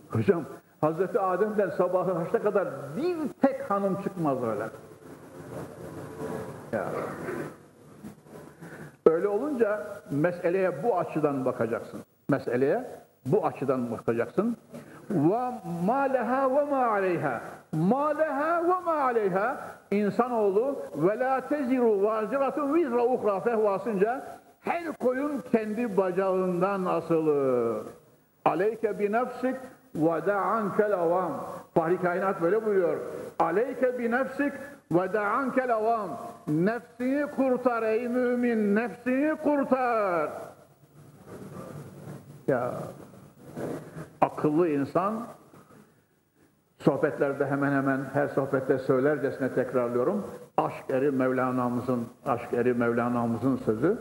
Hocam, 0.10 0.46
Hazreti 0.82 1.20
Adem'den 1.20 1.70
sabahı 1.70 2.12
haçta 2.12 2.42
kadar 2.42 2.68
bir 2.98 3.18
tek 3.42 3.72
hanım 3.72 4.02
çıkmaz 4.02 4.44
öyle. 4.44 4.70
Ya. 6.72 6.86
Öyle 9.06 9.28
olunca 9.28 9.88
meseleye 10.12 10.84
bu 10.84 10.98
açıdan 10.98 11.46
bakacaksın. 11.46 12.00
Meseleye 12.30 12.84
bu 13.26 13.46
açıdan 13.46 13.92
bakacaksın. 13.92 14.58
Ve 15.10 15.52
ma 15.86 16.02
leha 16.02 16.56
ve 16.56 16.64
ma 16.64 16.86
aleyha. 16.86 17.42
Ma 17.72 18.10
leha 18.10 18.64
ve 18.64 18.80
ma 18.86 18.94
aleyha. 18.94 19.58
İnsanoğlu 19.92 20.80
ve 20.96 21.20
la 21.20 21.48
teziru 21.48 22.04
vaziratun 22.04 22.74
vizra 22.74 23.06
uhra 23.06 23.40
fehvasınca 23.40 24.24
her 24.62 24.94
koyun 24.94 25.44
kendi 25.52 25.98
bacağından 25.98 26.86
asılır. 26.86 27.84
Aleyke 28.46 29.00
bi 29.00 29.12
nefsik 29.12 29.56
ve 29.96 30.26
da'ankel 30.26 30.94
avam. 30.94 31.32
Fahri 31.74 32.02
kainat 32.02 32.42
böyle 32.42 32.66
buyuruyor. 32.66 32.98
Aleyke 33.40 34.00
bi 34.00 34.12
nefsik 34.12 34.54
ve 34.92 35.14
da'ankel 35.14 35.76
avam. 35.76 36.10
Nefsini 36.48 37.26
kurtar 37.32 37.84
ey 37.84 38.08
mümin, 38.08 38.76
nefsini 38.76 39.36
kurtar. 39.36 40.32
Ya 42.48 42.74
akıllı 44.22 44.70
insan 44.70 45.28
sohbetlerde 46.80 47.46
hemen 47.46 47.72
hemen 47.72 48.00
her 48.14 48.28
sohbette 48.28 48.78
söylercesine 48.78 49.54
tekrarlıyorum. 49.54 50.28
Aşk 50.58 50.86
eri 50.90 51.12
Mevlana'mızın 51.12 52.08
aşk 52.26 52.54
eri 52.54 52.74
Mevlana'mızın 52.74 53.56
sözü. 53.56 53.98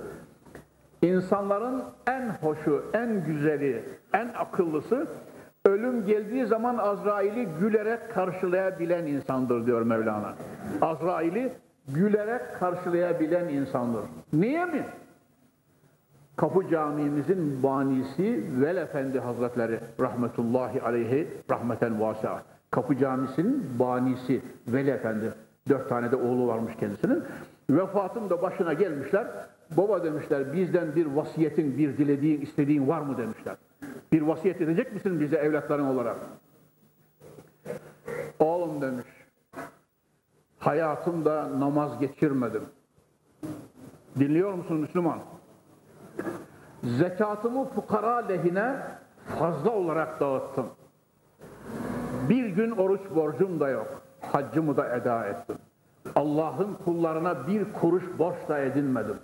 İnsanların 1.03 1.83
en 2.07 2.29
hoşu, 2.29 2.85
en 2.92 3.24
güzeli, 3.24 3.85
en 4.14 4.29
akıllısı 4.29 5.07
ölüm 5.64 6.06
geldiği 6.06 6.46
zaman 6.46 6.78
Azrail'i 6.78 7.48
gülerek 7.60 8.14
karşılayabilen 8.14 9.06
insandır 9.06 9.66
diyor 9.66 9.82
Mevlana. 9.82 10.34
Azrail'i 10.82 11.52
gülerek 11.88 12.42
karşılayabilen 12.58 13.48
insandır. 13.48 14.02
Niye 14.32 14.66
mi? 14.66 14.84
Kapı 16.36 16.68
Camimizin 16.68 17.62
banisi 17.62 18.44
Vel 18.60 18.76
Efendi 18.76 19.20
Hazretleri 19.20 19.80
rahmetullahi 20.00 20.82
aleyhi 20.82 21.28
rahmeten 21.50 22.00
vasa. 22.00 22.42
Kapı 22.70 22.96
Camisi'nin 22.96 23.78
banisi 23.78 24.42
Vel 24.68 24.88
Efendi. 24.88 25.32
Dört 25.68 25.88
tane 25.88 26.10
de 26.10 26.16
oğlu 26.16 26.46
varmış 26.46 26.72
kendisinin. 26.80 27.22
Vefatın 27.70 28.30
da 28.30 28.42
başına 28.42 28.72
gelmişler. 28.72 29.26
Baba 29.76 30.04
demişler 30.04 30.52
bizden 30.52 30.96
bir 30.96 31.06
vasiyetin, 31.06 31.78
bir 31.78 31.98
dilediğin, 31.98 32.40
istediğin 32.40 32.88
var 32.88 33.00
mı 33.00 33.18
demişler. 33.18 33.56
Bir 34.12 34.22
vasiyet 34.22 34.60
edecek 34.60 34.92
misin 34.92 35.20
bize 35.20 35.36
evlatların 35.36 35.84
olarak? 35.84 36.16
Oğlum 38.38 38.82
demiş. 38.82 39.06
Hayatımda 40.58 41.60
namaz 41.60 41.98
geçirmedim. 41.98 42.62
Dinliyor 44.18 44.52
musun 44.52 44.76
Müslüman? 44.76 45.18
Zekatımı 46.82 47.64
fukara 47.64 48.16
lehine 48.16 48.76
fazla 49.38 49.70
olarak 49.70 50.20
dağıttım. 50.20 50.66
Bir 52.28 52.46
gün 52.46 52.70
oruç 52.70 53.00
borcum 53.14 53.60
da 53.60 53.68
yok. 53.68 54.02
Haccımı 54.20 54.76
da 54.76 54.96
eda 54.96 55.26
ettim. 55.26 55.56
Allah'ın 56.14 56.74
kullarına 56.84 57.46
bir 57.46 57.72
kuruş 57.72 58.04
borç 58.18 58.36
da 58.48 58.58
edinmedim. 58.58 59.16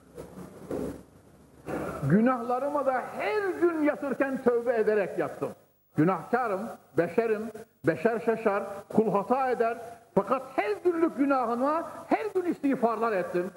Günahlarıma 2.11 2.87
da 2.87 2.93
her 3.17 3.61
gün 3.61 3.83
yatırken 3.83 4.43
tövbe 4.43 4.77
ederek 4.77 5.19
yattım. 5.19 5.49
Günahkarım, 5.97 6.61
beşerim, 6.99 7.43
beşer 7.87 8.21
şaşar, 8.21 8.63
kul 8.89 9.13
hata 9.13 9.51
eder. 9.51 9.79
Fakat 10.15 10.43
her 10.57 10.71
günlük 10.85 11.17
günahıma 11.17 11.91
her 12.07 12.27
gün 12.35 12.51
istiğfarlar 12.51 13.13
ettim. 13.13 13.51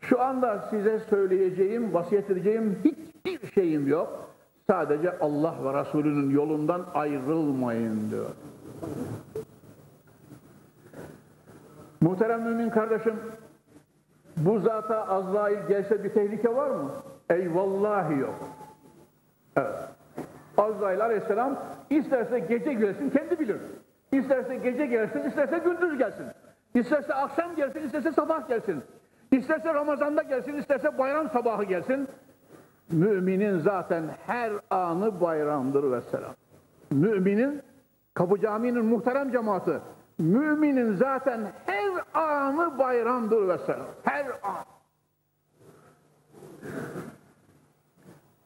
Şu 0.00 0.22
anda 0.22 0.68
size 0.70 0.98
söyleyeceğim, 0.98 1.94
vasiyet 1.94 2.30
edeceğim 2.30 2.78
hiçbir 2.84 3.52
şeyim 3.52 3.86
yok. 3.86 4.30
Sadece 4.70 5.18
Allah 5.18 5.54
ve 5.64 5.80
Resulünün 5.80 6.30
yolundan 6.30 6.86
ayrılmayın 6.94 8.10
diyor. 8.10 8.30
Muhterem 12.00 12.42
mümin 12.42 12.70
kardeşim, 12.70 13.16
bu 14.36 14.58
zata 14.58 15.08
Azrail 15.08 15.66
gelse 15.68 16.04
bir 16.04 16.12
tehlike 16.12 16.54
var 16.56 16.70
mı? 16.70 16.90
Eyvallahi 17.30 18.18
yok. 18.18 18.34
Evet. 19.56 19.78
Azrail 20.56 21.00
aleyhisselam 21.00 21.58
isterse 21.90 22.38
gece 22.38 22.72
gelsin 22.72 23.10
kendi 23.10 23.38
bilir. 23.38 23.56
İsterse 24.12 24.56
gece 24.56 24.86
gelsin, 24.86 25.20
isterse 25.20 25.58
gündüz 25.58 25.98
gelsin. 25.98 26.26
İsterse 26.74 27.14
akşam 27.14 27.56
gelsin, 27.56 27.82
isterse 27.82 28.12
sabah 28.12 28.48
gelsin. 28.48 28.82
İsterse 29.32 29.74
Ramazan'da 29.74 30.22
gelsin, 30.22 30.54
isterse 30.54 30.98
bayram 30.98 31.30
sabahı 31.30 31.64
gelsin. 31.64 32.08
Müminin 32.90 33.58
zaten 33.58 34.04
her 34.26 34.52
anı 34.70 35.20
bayramdır 35.20 35.92
ve 35.92 36.00
selam. 36.00 36.34
Müminin, 36.90 37.62
Kapı 38.14 38.40
Camii'nin 38.40 38.84
muhterem 38.84 39.32
cemaati, 39.32 39.78
müminin 40.18 40.96
zaten 40.96 41.40
her 41.66 41.92
anı 42.22 42.78
bayramdır 42.78 43.48
ve 43.48 43.58
selam. 43.58 43.86
Her 44.04 44.26
an. 44.26 44.64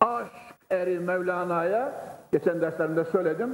Aşk 0.03 0.32
eri 0.70 0.98
Mevlana'ya, 0.98 1.92
geçen 2.32 2.61
derslerimde 2.61 3.05
söyledim, 3.05 3.50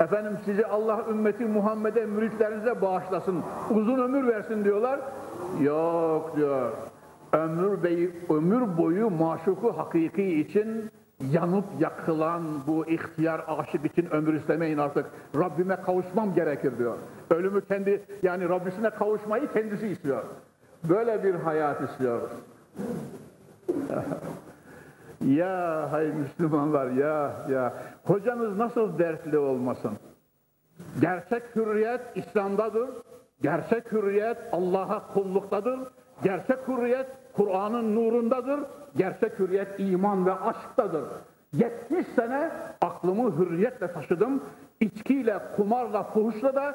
efendim 0.00 0.38
sizi 0.44 0.66
Allah 0.66 1.04
ümmeti 1.10 1.44
Muhammed'e, 1.44 2.06
müritlerinize 2.06 2.82
bağışlasın, 2.82 3.42
uzun 3.70 3.98
ömür 3.98 4.26
versin 4.26 4.64
diyorlar. 4.64 5.00
Yok 5.60 6.36
diyor. 6.36 6.72
Ömür, 7.32 7.82
beyi, 7.82 8.10
ömür 8.30 8.78
boyu 8.78 9.10
maşuku 9.10 9.76
hakiki 9.76 10.40
için 10.40 10.90
yanıp 11.30 11.64
yakılan 11.80 12.42
bu 12.66 12.86
ihtiyar 12.86 13.44
aşık 13.48 13.84
için 13.84 14.10
ömür 14.10 14.34
istemeyin 14.34 14.78
artık. 14.78 15.06
Rabbime 15.36 15.76
kavuşmam 15.76 16.34
gerekir 16.34 16.78
diyor. 16.78 16.94
Ölümü 17.30 17.60
kendi 17.64 18.02
yani 18.22 18.48
Rabbisine 18.48 18.90
kavuşmayı 18.90 19.52
kendisi 19.52 19.88
istiyor. 19.88 20.24
Böyle 20.88 21.24
bir 21.24 21.34
hayat 21.34 21.80
istiyor. 21.80 22.20
ya 25.24 25.88
hay 25.92 26.06
Müslümanlar 26.06 26.90
ya 26.90 27.32
ya 27.50 27.74
hocanız 28.04 28.56
nasıl 28.56 28.98
dertli 28.98 29.38
olmasın? 29.38 29.92
Gerçek 31.00 31.42
hürriyet 31.56 32.00
İslam'dadır. 32.14 32.90
Gerçek 33.42 33.92
hürriyet 33.92 34.38
Allah'a 34.52 35.06
kulluktadır. 35.14 35.80
Gerçek 36.22 36.68
hürriyet 36.68 37.06
Kur'an'ın 37.32 37.96
nurundadır. 37.96 38.60
Gerçek 38.96 39.38
hürriyet 39.38 39.80
iman 39.80 40.26
ve 40.26 40.32
aşktadır. 40.32 41.04
70 41.52 42.06
sene 42.06 42.50
aklımı 42.80 43.38
hürriyetle 43.38 43.92
taşıdım. 43.92 44.42
İçkiyle, 44.80 45.38
kumarla, 45.56 46.02
fuhuşla 46.02 46.54
da 46.54 46.74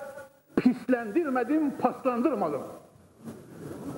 pislendirmedim, 0.55 1.71
paslandırmadım. 1.77 2.61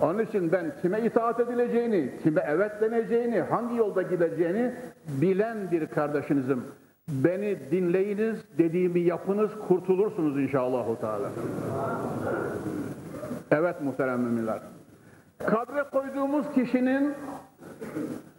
Onun 0.01 0.19
için 0.19 0.51
ben 0.51 0.73
kime 0.81 1.01
itaat 1.01 1.39
edileceğini, 1.39 2.11
kime 2.23 2.43
evet 2.47 2.71
deneceğini, 2.81 3.41
hangi 3.41 3.75
yolda 3.75 4.01
gideceğini 4.01 4.73
bilen 5.07 5.71
bir 5.71 5.87
kardeşinizim. 5.87 6.63
Beni 7.09 7.71
dinleyiniz, 7.71 8.39
dediğimi 8.57 8.99
yapınız, 8.99 9.51
kurtulursunuz 9.67 10.39
inşallah. 10.39 10.99
Teala. 11.01 11.29
Evet 13.51 13.81
muhterem 13.81 14.19
müminler. 14.19 14.59
Kabre 15.37 15.83
koyduğumuz 15.83 16.45
kişinin 16.53 17.13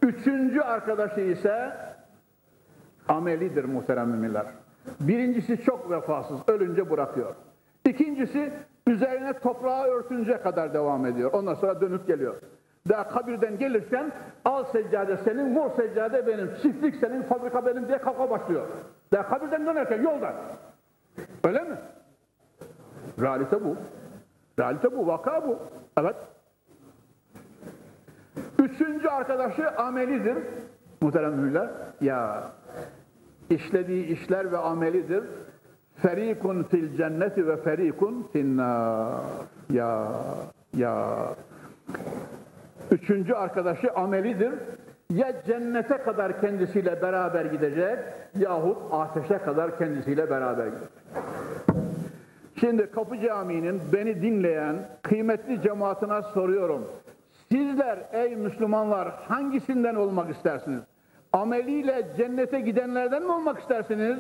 üçüncü 0.03 0.61
arkadaşı 0.61 1.21
ise 1.21 1.73
amelidir 3.09 3.65
muhterem 3.65 4.09
müminler. 4.09 4.47
Birincisi 5.01 5.63
çok 5.65 5.91
vefasız, 5.91 6.41
ölünce 6.49 6.91
bırakıyor. 6.91 7.35
İkincisi 7.87 8.53
üzerine 8.87 9.39
toprağı 9.39 9.85
örtünce 9.85 10.41
kadar 10.41 10.75
devam 10.75 11.07
ediyor. 11.07 11.33
Ondan 11.33 11.55
sonra 11.55 11.81
dönüp 11.81 12.07
geliyor. 12.07 12.35
Daha 12.89 13.09
kabirden 13.09 13.59
gelirken 13.59 14.13
al 14.45 14.65
seccade 14.65 15.17
senin, 15.17 15.51
mor 15.51 15.71
seccade 15.71 16.27
benim, 16.27 16.51
çiftlik 16.63 16.97
senin, 16.97 17.23
fabrika 17.23 17.67
benim 17.67 17.89
diye 17.89 17.99
kavga 17.99 18.31
başlıyor. 18.31 18.67
Daha 19.13 19.29
kabirden 19.29 19.67
dönerken 19.67 20.03
yolda. 20.03 20.35
Öyle 21.45 21.63
mi? 21.63 21.77
Realite 23.21 23.65
bu. 23.65 23.77
Realite 24.59 24.97
bu, 24.97 25.07
vaka 25.07 25.49
bu. 25.49 25.59
Evet. 25.97 26.17
Üçüncü 28.59 29.09
arkadaşı 29.09 29.71
amelidir. 29.71 30.39
Muhterem 31.01 31.33
müminler. 31.33 31.71
Ya 32.01 32.43
işlediği 33.51 34.07
işler 34.07 34.53
ve 34.53 34.59
amelidir. 34.59 35.25
Ferikun 36.03 36.63
fil 36.63 36.97
cenneti 36.97 37.47
ve 37.49 37.57
ferikun 37.57 38.29
finnar. 38.33 39.21
Ya 39.71 40.09
ya 40.77 41.17
Üçüncü 42.91 43.35
arkadaşı 43.35 43.93
amelidir. 43.93 44.53
Ya 45.11 45.33
cennete 45.47 45.97
kadar 45.97 46.41
kendisiyle 46.41 47.03
beraber 47.03 47.45
gidecek 47.45 47.99
yahut 48.39 48.77
ateşe 48.93 49.39
kadar 49.39 49.79
kendisiyle 49.79 50.31
beraber 50.31 50.67
gidecek. 50.67 50.89
Şimdi 52.61 52.91
Kapı 52.91 53.21
Camii'nin 53.21 53.81
beni 53.93 54.23
dinleyen 54.23 54.77
kıymetli 55.03 55.63
cemaatine 55.63 56.23
soruyorum. 56.35 56.85
Sizler 57.53 57.99
ey 58.13 58.37
Müslümanlar 58.37 59.09
hangisinden 59.29 59.95
olmak 59.95 60.31
istersiniz? 60.31 60.81
Ameliyle 61.33 62.07
cennete 62.17 62.61
gidenlerden 62.61 63.23
mi 63.23 63.33
olmak 63.33 63.61
istersiniz? 63.61 64.19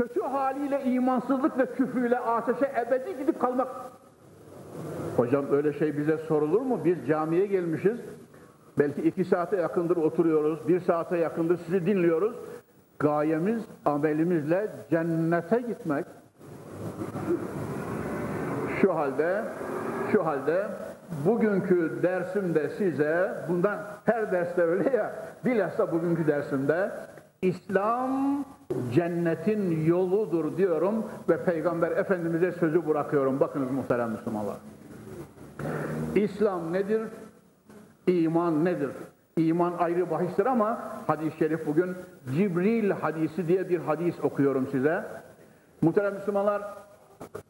Kötü 0.00 0.20
haliyle 0.20 0.82
imansızlık 0.84 1.58
ve 1.58 1.66
küfrüyle 1.66 2.18
ateşe 2.18 2.72
ebedi 2.86 3.18
gidip 3.18 3.40
kalmak 3.40 3.68
Hocam 5.16 5.44
öyle 5.52 5.72
şey 5.72 5.96
bize 5.96 6.18
sorulur 6.18 6.60
mu? 6.60 6.80
Biz 6.84 7.06
camiye 7.06 7.46
gelmişiz. 7.46 8.00
Belki 8.78 9.02
iki 9.02 9.24
saate 9.24 9.56
yakındır 9.56 9.96
oturuyoruz. 9.96 10.68
Bir 10.68 10.80
saate 10.80 11.16
yakındır 11.16 11.56
sizi 11.56 11.86
dinliyoruz. 11.86 12.36
Gayemiz 12.98 13.62
amelimizle 13.84 14.70
cennete 14.90 15.60
gitmek. 15.60 16.06
Şu 18.80 18.94
halde 18.94 19.44
şu 20.12 20.26
halde 20.26 20.66
bugünkü 21.26 22.02
dersimde 22.02 22.68
size 22.68 23.34
bundan 23.48 23.78
her 24.04 24.32
derste 24.32 24.62
öyle 24.62 24.96
ya 24.96 25.12
bilhassa 25.44 25.92
bugünkü 25.92 26.26
dersimde 26.26 26.90
İslam 27.42 28.44
cennetin 28.94 29.84
yoludur 29.84 30.56
diyorum 30.56 31.04
ve 31.28 31.44
Peygamber 31.44 31.90
Efendimiz'e 31.90 32.52
sözü 32.52 32.86
bırakıyorum. 32.86 33.40
Bakınız 33.40 33.70
muhterem 33.70 34.10
Müslümanlar. 34.10 34.56
İslam 36.14 36.72
nedir? 36.72 37.02
İman 38.06 38.64
nedir? 38.64 38.90
İman 39.36 39.72
ayrı 39.78 40.10
bahistir 40.10 40.46
ama 40.46 40.78
hadis-i 41.06 41.38
şerif 41.38 41.66
bugün 41.66 41.94
Cibril 42.36 42.90
hadisi 42.90 43.48
diye 43.48 43.68
bir 43.68 43.78
hadis 43.78 44.14
okuyorum 44.22 44.68
size. 44.70 45.04
Muhterem 45.82 46.14
Müslümanlar 46.14 46.62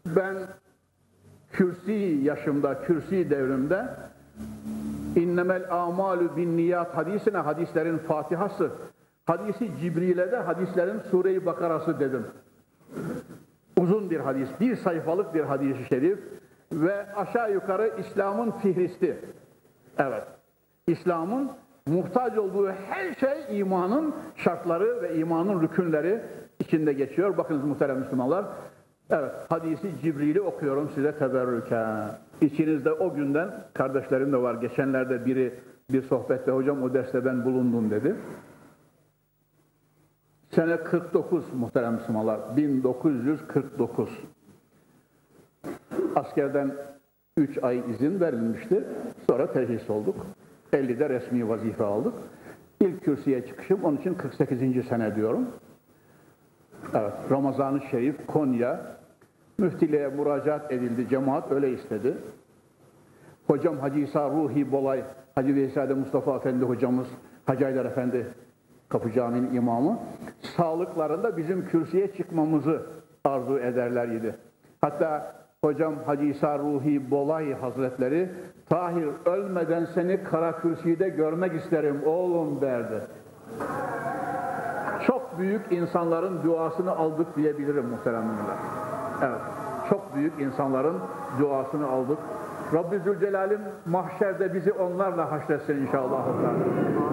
ben 0.07 0.37
kürsi 1.53 1.93
yaşımda, 2.23 2.83
kürsi 2.83 3.31
devrimde 3.31 3.87
innemel 5.17 5.73
amalu 5.75 6.37
bin 6.37 6.57
niyat 6.57 6.97
hadisine 6.97 7.39
hadislerin 7.39 7.99
fatihası 7.99 8.71
hadisi 9.31 9.71
Cibril'e 9.81 10.33
de 10.33 10.37
hadislerin 10.37 11.01
Sure-i 11.11 11.47
Bakarası 11.47 12.01
dedim. 12.01 12.27
Uzun 13.81 14.11
bir 14.11 14.21
hadis, 14.21 14.49
bir 14.61 14.77
sayfalık 14.77 15.35
bir 15.35 15.41
hadis-i 15.41 15.85
şerif 15.85 16.19
ve 16.73 17.15
aşağı 17.15 17.53
yukarı 17.53 17.93
İslam'ın 17.99 18.51
fihristi. 18.51 19.19
Evet, 19.99 20.25
İslam'ın 20.87 21.51
muhtaç 21.87 22.39
olduğu 22.39 22.71
her 22.71 23.15
şey 23.15 23.59
imanın 23.61 24.15
şartları 24.37 25.03
ve 25.03 25.17
imanın 25.17 25.63
rükünleri 25.63 26.21
içinde 26.61 26.93
geçiyor. 26.93 27.37
Bakınız 27.39 27.65
muhterem 27.65 27.99
Müslümanlar. 27.99 28.45
Evet, 29.11 29.31
hadisi 29.49 29.91
Cibril'i 30.03 30.41
okuyorum 30.41 30.91
size 30.95 31.13
teberrüken. 31.13 32.09
İçinizde 32.41 32.93
o 32.93 33.15
günden 33.15 33.51
kardeşlerim 33.75 34.33
de 34.33 34.37
var. 34.37 34.55
Geçenlerde 34.55 35.27
biri 35.27 35.55
bir 35.93 36.03
sohbette 36.03 36.51
hocam 36.51 36.83
o 36.83 36.95
derste 36.95 37.25
ben 37.25 37.45
bulundum 37.45 37.91
dedi. 37.91 38.17
Sene 40.51 40.77
49 40.77 41.53
muhterem 41.55 41.95
Müslümanlar. 41.95 42.57
1949. 42.57 44.11
Askerden 46.17 46.75
3 47.37 47.59
ay 47.63 47.83
izin 47.91 48.21
verilmişti. 48.21 48.85
Sonra 49.27 49.53
terhis 49.53 49.91
olduk. 49.91 50.27
50'de 50.73 51.09
resmi 51.09 51.49
vazife 51.49 51.85
aldık. 51.85 52.15
İlk 52.81 53.05
kürsüye 53.05 53.47
çıkışım 53.47 53.85
onun 53.85 53.97
için 53.97 54.15
48. 54.15 54.87
sene 54.87 55.17
diyorum. 55.17 55.49
Evet, 56.95 57.13
Ramazan-ı 57.31 57.81
Şerif, 57.91 58.27
Konya, 58.27 58.97
müftiliğe 59.59 60.09
müracaat 60.09 60.73
edildi, 60.73 61.09
cemaat 61.09 61.53
öyle 61.53 61.73
istedi. 61.73 62.15
Hocam 63.47 63.79
Hacı 63.79 63.99
İsa 63.99 64.31
Ruhi 64.31 64.73
Bolay, 64.73 65.05
Hacı 65.35 65.55
Veysade 65.55 65.95
Mustafa 65.95 66.37
Efendi 66.37 66.65
hocamız, 66.65 67.07
Hacı 67.45 67.67
Aydar 67.67 67.85
Efendi 67.85 68.27
Kapı 68.91 69.13
Camii'nin 69.13 69.55
imamı, 69.55 69.99
sağlıklarında 70.57 71.37
bizim 71.37 71.69
kürsüye 71.69 72.13
çıkmamızı 72.13 72.83
arzu 73.25 73.59
ederler 73.59 74.09
idi. 74.09 74.37
Hatta 74.81 75.33
hocam 75.65 75.95
Hacı 76.07 76.25
İsa 76.25 76.59
Ruhi 76.59 77.11
Bolay 77.11 77.55
Hazretleri, 77.55 78.31
Tahir 78.69 79.09
ölmeden 79.27 79.85
seni 79.85 80.25
kara 80.25 80.61
kürsüde 80.61 81.09
görmek 81.09 81.55
isterim 81.55 82.03
oğlum 82.07 82.61
derdi. 82.61 83.01
Çok 85.07 85.39
büyük 85.39 85.73
insanların 85.73 86.43
duasını 86.43 86.97
aldık 86.97 87.37
diyebilirim 87.37 87.87
muhteremler. 87.87 88.57
Evet, 89.23 89.41
çok 89.91 90.15
büyük 90.15 90.41
insanların 90.41 90.97
duasını 91.41 91.89
aldık. 91.89 92.19
Rabbi 92.75 92.99
Zülcelal'im 92.99 93.61
mahşerde 93.87 94.55
bizi 94.55 94.73
onlarla 94.73 95.33
haşretsin 95.33 95.77
inşallah. 95.77 96.27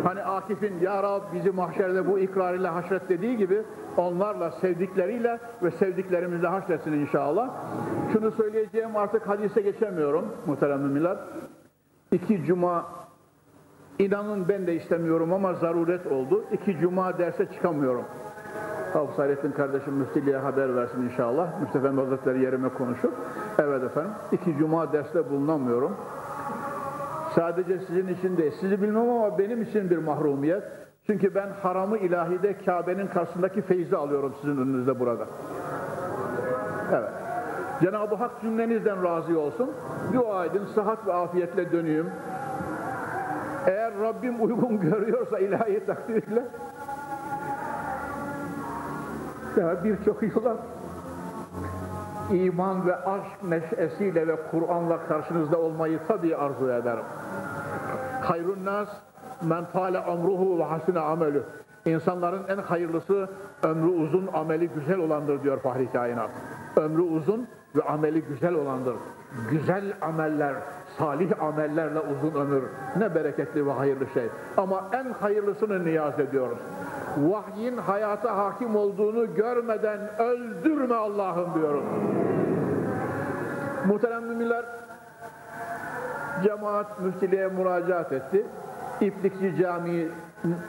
Hani 0.03 0.23
Akif'in 0.23 0.79
Ya 0.79 1.03
Rab 1.03 1.21
bizi 1.33 1.51
mahşerde 1.51 2.07
bu 2.07 2.19
ikrarıyla 2.19 2.75
haşret 2.75 3.09
dediği 3.09 3.37
gibi 3.37 3.63
onlarla, 3.97 4.51
sevdikleriyle 4.51 5.39
ve 5.63 5.71
sevdiklerimizle 5.71 6.47
haşretsin 6.47 6.93
inşallah. 6.93 7.49
Şunu 8.13 8.31
söyleyeceğim 8.31 8.95
artık 8.95 9.27
hadise 9.27 9.61
geçemiyorum 9.61 10.25
muhterem 10.45 10.81
müminler. 10.81 11.17
İki 12.11 12.43
cuma 12.45 12.85
inanın 13.99 14.47
ben 14.47 14.67
de 14.67 14.75
istemiyorum 14.75 15.33
ama 15.33 15.53
zaruret 15.53 16.07
oldu. 16.07 16.43
İki 16.51 16.77
cuma 16.77 17.17
derse 17.17 17.45
çıkamıyorum. 17.51 18.05
Hafız 18.93 19.17
Hayrettin 19.19 19.51
kardeşim 19.51 19.93
müftiliğe 19.93 20.37
haber 20.37 20.75
versin 20.75 21.01
inşallah. 21.01 21.61
Müftü 21.61 21.77
Efendi 21.77 22.01
Hazretleri 22.01 22.43
yerime 22.43 22.69
konuşur. 22.69 23.09
Evet 23.59 23.83
efendim. 23.83 24.11
iki 24.31 24.57
cuma 24.57 24.93
derste 24.93 25.29
bulunamıyorum. 25.29 25.97
Sadece 27.35 27.79
sizin 27.79 28.07
için 28.07 28.37
değil. 28.37 28.51
Sizi 28.59 28.81
bilmem 28.81 29.09
ama 29.09 29.37
benim 29.37 29.61
için 29.61 29.89
bir 29.89 29.97
mahrumiyet. 29.97 30.63
Çünkü 31.05 31.35
ben 31.35 31.49
haramı 31.63 31.97
ilahide 31.97 32.57
Kabe'nin 32.65 33.07
karşısındaki 33.07 33.61
feyzi 33.61 33.97
alıyorum 33.97 34.33
sizin 34.41 34.57
önünüzde 34.57 34.99
burada. 34.99 35.25
Evet. 36.91 37.09
Cenab-ı 37.81 38.15
Hak 38.15 38.31
cümlenizden 38.41 39.03
razı 39.03 39.39
olsun. 39.39 39.71
Dua 40.13 40.45
edin, 40.45 40.65
sıhhat 40.75 41.07
ve 41.07 41.13
afiyetle 41.13 41.71
döneyim. 41.71 42.09
Eğer 43.67 43.99
Rabbim 43.99 44.43
uygun 44.45 44.79
görüyorsa 44.89 45.39
ilahi 45.39 45.85
takdirle 45.85 46.43
daha 49.57 49.83
birçok 49.83 50.23
yıla 50.23 50.57
iman 52.31 52.87
ve 52.87 52.95
aşk 52.95 53.43
neşesiyle 53.43 54.27
ve 54.27 54.35
Kur'an'la 54.51 55.07
karşınızda 55.07 55.59
olmayı 55.59 55.99
tabii 56.07 56.35
arzu 56.35 56.71
ederim. 56.71 57.05
Hayrun 58.21 58.65
nas 58.65 58.89
men 59.41 59.65
fale 59.65 59.99
amruhu 59.99 60.59
ve 60.59 60.63
hasine 60.63 60.99
amelü. 60.99 61.43
İnsanların 61.85 62.43
en 62.47 62.57
hayırlısı 62.57 63.29
ömrü 63.63 63.87
uzun, 63.87 64.29
ameli 64.33 64.67
güzel 64.67 64.97
olandır 64.97 65.43
diyor 65.43 65.59
Fahri 65.59 65.91
Kainat. 65.91 66.29
Ömrü 66.77 67.01
uzun 67.01 67.47
ve 67.75 67.81
ameli 67.81 68.21
güzel 68.21 68.53
olandır. 68.53 68.95
Güzel 69.51 69.93
ameller, 70.01 70.53
salih 70.97 71.43
amellerle 71.43 71.99
uzun 71.99 72.39
ömür. 72.39 72.63
Ne 72.97 73.15
bereketli 73.15 73.65
ve 73.65 73.71
hayırlı 73.71 74.07
şey. 74.13 74.27
Ama 74.57 74.89
en 74.93 75.13
hayırlısını 75.13 75.85
niyaz 75.85 76.19
ediyoruz. 76.19 76.57
Vahyin 77.17 77.77
hayata 77.77 78.37
hakim 78.37 78.75
olduğunu 78.75 79.35
görmeden 79.35 79.99
öldürme 80.19 80.95
Allah'ım 80.95 81.53
diyoruz. 81.53 81.83
Muhterem 83.87 84.23
müminler, 84.23 84.65
cemaat 86.43 86.99
müftiliğe 86.99 87.47
müracaat 87.47 88.11
etti. 88.11 88.45
İplikçi 89.01 89.55
Camii 89.61 90.07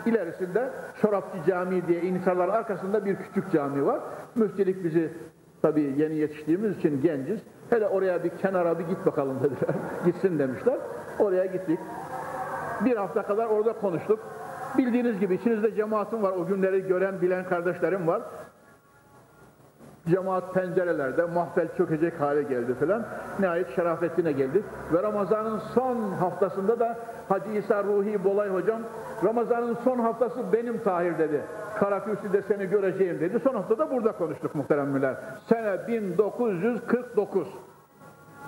ilerisinde 0.06 0.70
Çorapçı 1.00 1.38
Camii 1.46 1.86
diye 1.88 2.00
inşalar 2.00 2.48
arkasında 2.48 3.04
bir 3.04 3.16
küçük 3.16 3.52
cami 3.52 3.86
var. 3.86 4.00
Müftilik 4.34 4.84
bizi 4.84 5.12
tabii 5.62 5.94
yeni 5.96 6.14
yetiştiğimiz 6.14 6.78
için 6.78 7.02
genciz. 7.02 7.40
Hele 7.70 7.86
oraya 7.88 8.24
bir 8.24 8.30
kenara 8.30 8.78
bir 8.78 8.84
git 8.84 9.06
bakalım 9.06 9.38
dediler. 9.42 9.74
Gitsin 10.04 10.38
demişler. 10.38 10.78
Oraya 11.18 11.46
gittik. 11.46 11.78
Bir 12.84 12.96
hafta 12.96 13.22
kadar 13.22 13.46
orada 13.46 13.72
konuştuk. 13.72 14.18
Bildiğiniz 14.78 15.20
gibi 15.20 15.34
içinizde 15.34 15.74
cemaatim 15.74 16.22
var. 16.22 16.32
O 16.32 16.46
günleri 16.46 16.86
gören, 16.86 17.20
bilen 17.20 17.44
kardeşlerim 17.44 18.06
var. 18.06 18.22
Cemaat 20.06 20.54
pencerelerde 20.54 21.24
mahfel 21.24 21.68
çökecek 21.76 22.20
hale 22.20 22.42
geldi 22.42 22.74
filan. 22.80 23.06
Nihayet 23.38 23.76
Şerafettin'e 23.76 24.32
geldik. 24.32 24.64
Ve 24.92 25.02
Ramazan'ın 25.02 25.58
son 25.58 26.12
haftasında 26.12 26.80
da 26.80 26.98
Hacı 27.28 27.50
İsa 27.50 27.84
Ruhi 27.84 28.24
Bolay 28.24 28.48
hocam 28.48 28.80
Ramazan'ın 29.24 29.76
son 29.84 29.98
haftası 29.98 30.52
benim 30.52 30.82
Tahir 30.82 31.18
dedi. 31.18 31.42
Karakürsü'de 31.78 32.42
seni 32.42 32.66
göreceğim 32.66 33.20
dedi. 33.20 33.40
Son 33.44 33.54
haftada 33.54 33.90
burada 33.90 34.12
konuştuk 34.12 34.54
muhteremler. 34.54 35.16
Sene 35.48 35.88
1949. 35.88 37.48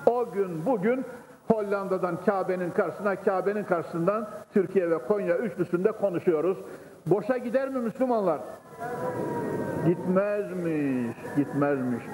O 0.07 0.33
gün 0.33 0.67
bugün 0.67 1.05
Hollanda'dan 1.51 2.17
Kabe'nin 2.27 2.71
karşısına, 2.71 3.17
Kabe'nin 3.17 3.65
karşısından 3.65 4.29
Türkiye 4.53 4.91
ve 4.91 4.99
Konya 4.99 5.37
üçlüsünde 5.37 5.93
konuşuyoruz. 5.93 6.59
Boşa 7.07 7.37
gider 7.37 7.69
mi 7.69 7.79
Müslümanlar? 7.79 8.41
Gitmezmiş, 9.87 11.17
gitmezmiş. 11.37 12.05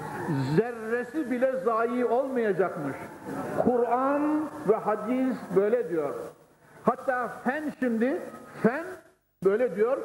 Zerresi 0.55 1.31
bile 1.31 1.51
zayi 1.65 2.05
olmayacakmış. 2.05 2.95
Kur'an 3.63 4.49
ve 4.69 4.75
hadis 4.75 5.37
böyle 5.55 5.89
diyor. 5.89 6.13
Hatta 6.83 7.27
fen 7.43 7.73
şimdi, 7.79 8.21
fen 8.63 8.85
böyle 9.43 9.75
diyor, 9.75 9.97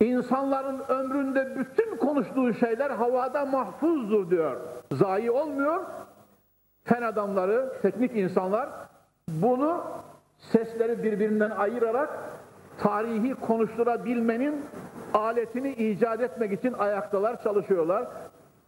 insanların 0.00 0.80
ömründe 0.88 1.56
bütün 1.58 1.96
konuştuğu 1.96 2.54
şeyler 2.54 2.90
havada 2.90 3.44
mahfuzdur 3.44 4.30
diyor. 4.30 4.56
Zayi 4.92 5.30
olmuyor. 5.30 5.80
Fen 6.84 7.02
adamları, 7.02 7.72
teknik 7.82 8.16
insanlar 8.16 8.68
bunu 9.28 9.80
sesleri 10.38 11.02
birbirinden 11.02 11.50
ayırarak 11.50 12.10
tarihi 12.78 13.34
konuşturabilmenin 13.34 14.64
aletini 15.14 15.72
icat 15.72 16.20
etmek 16.20 16.52
için 16.52 16.72
ayaktalar, 16.72 17.42
çalışıyorlar. 17.42 18.06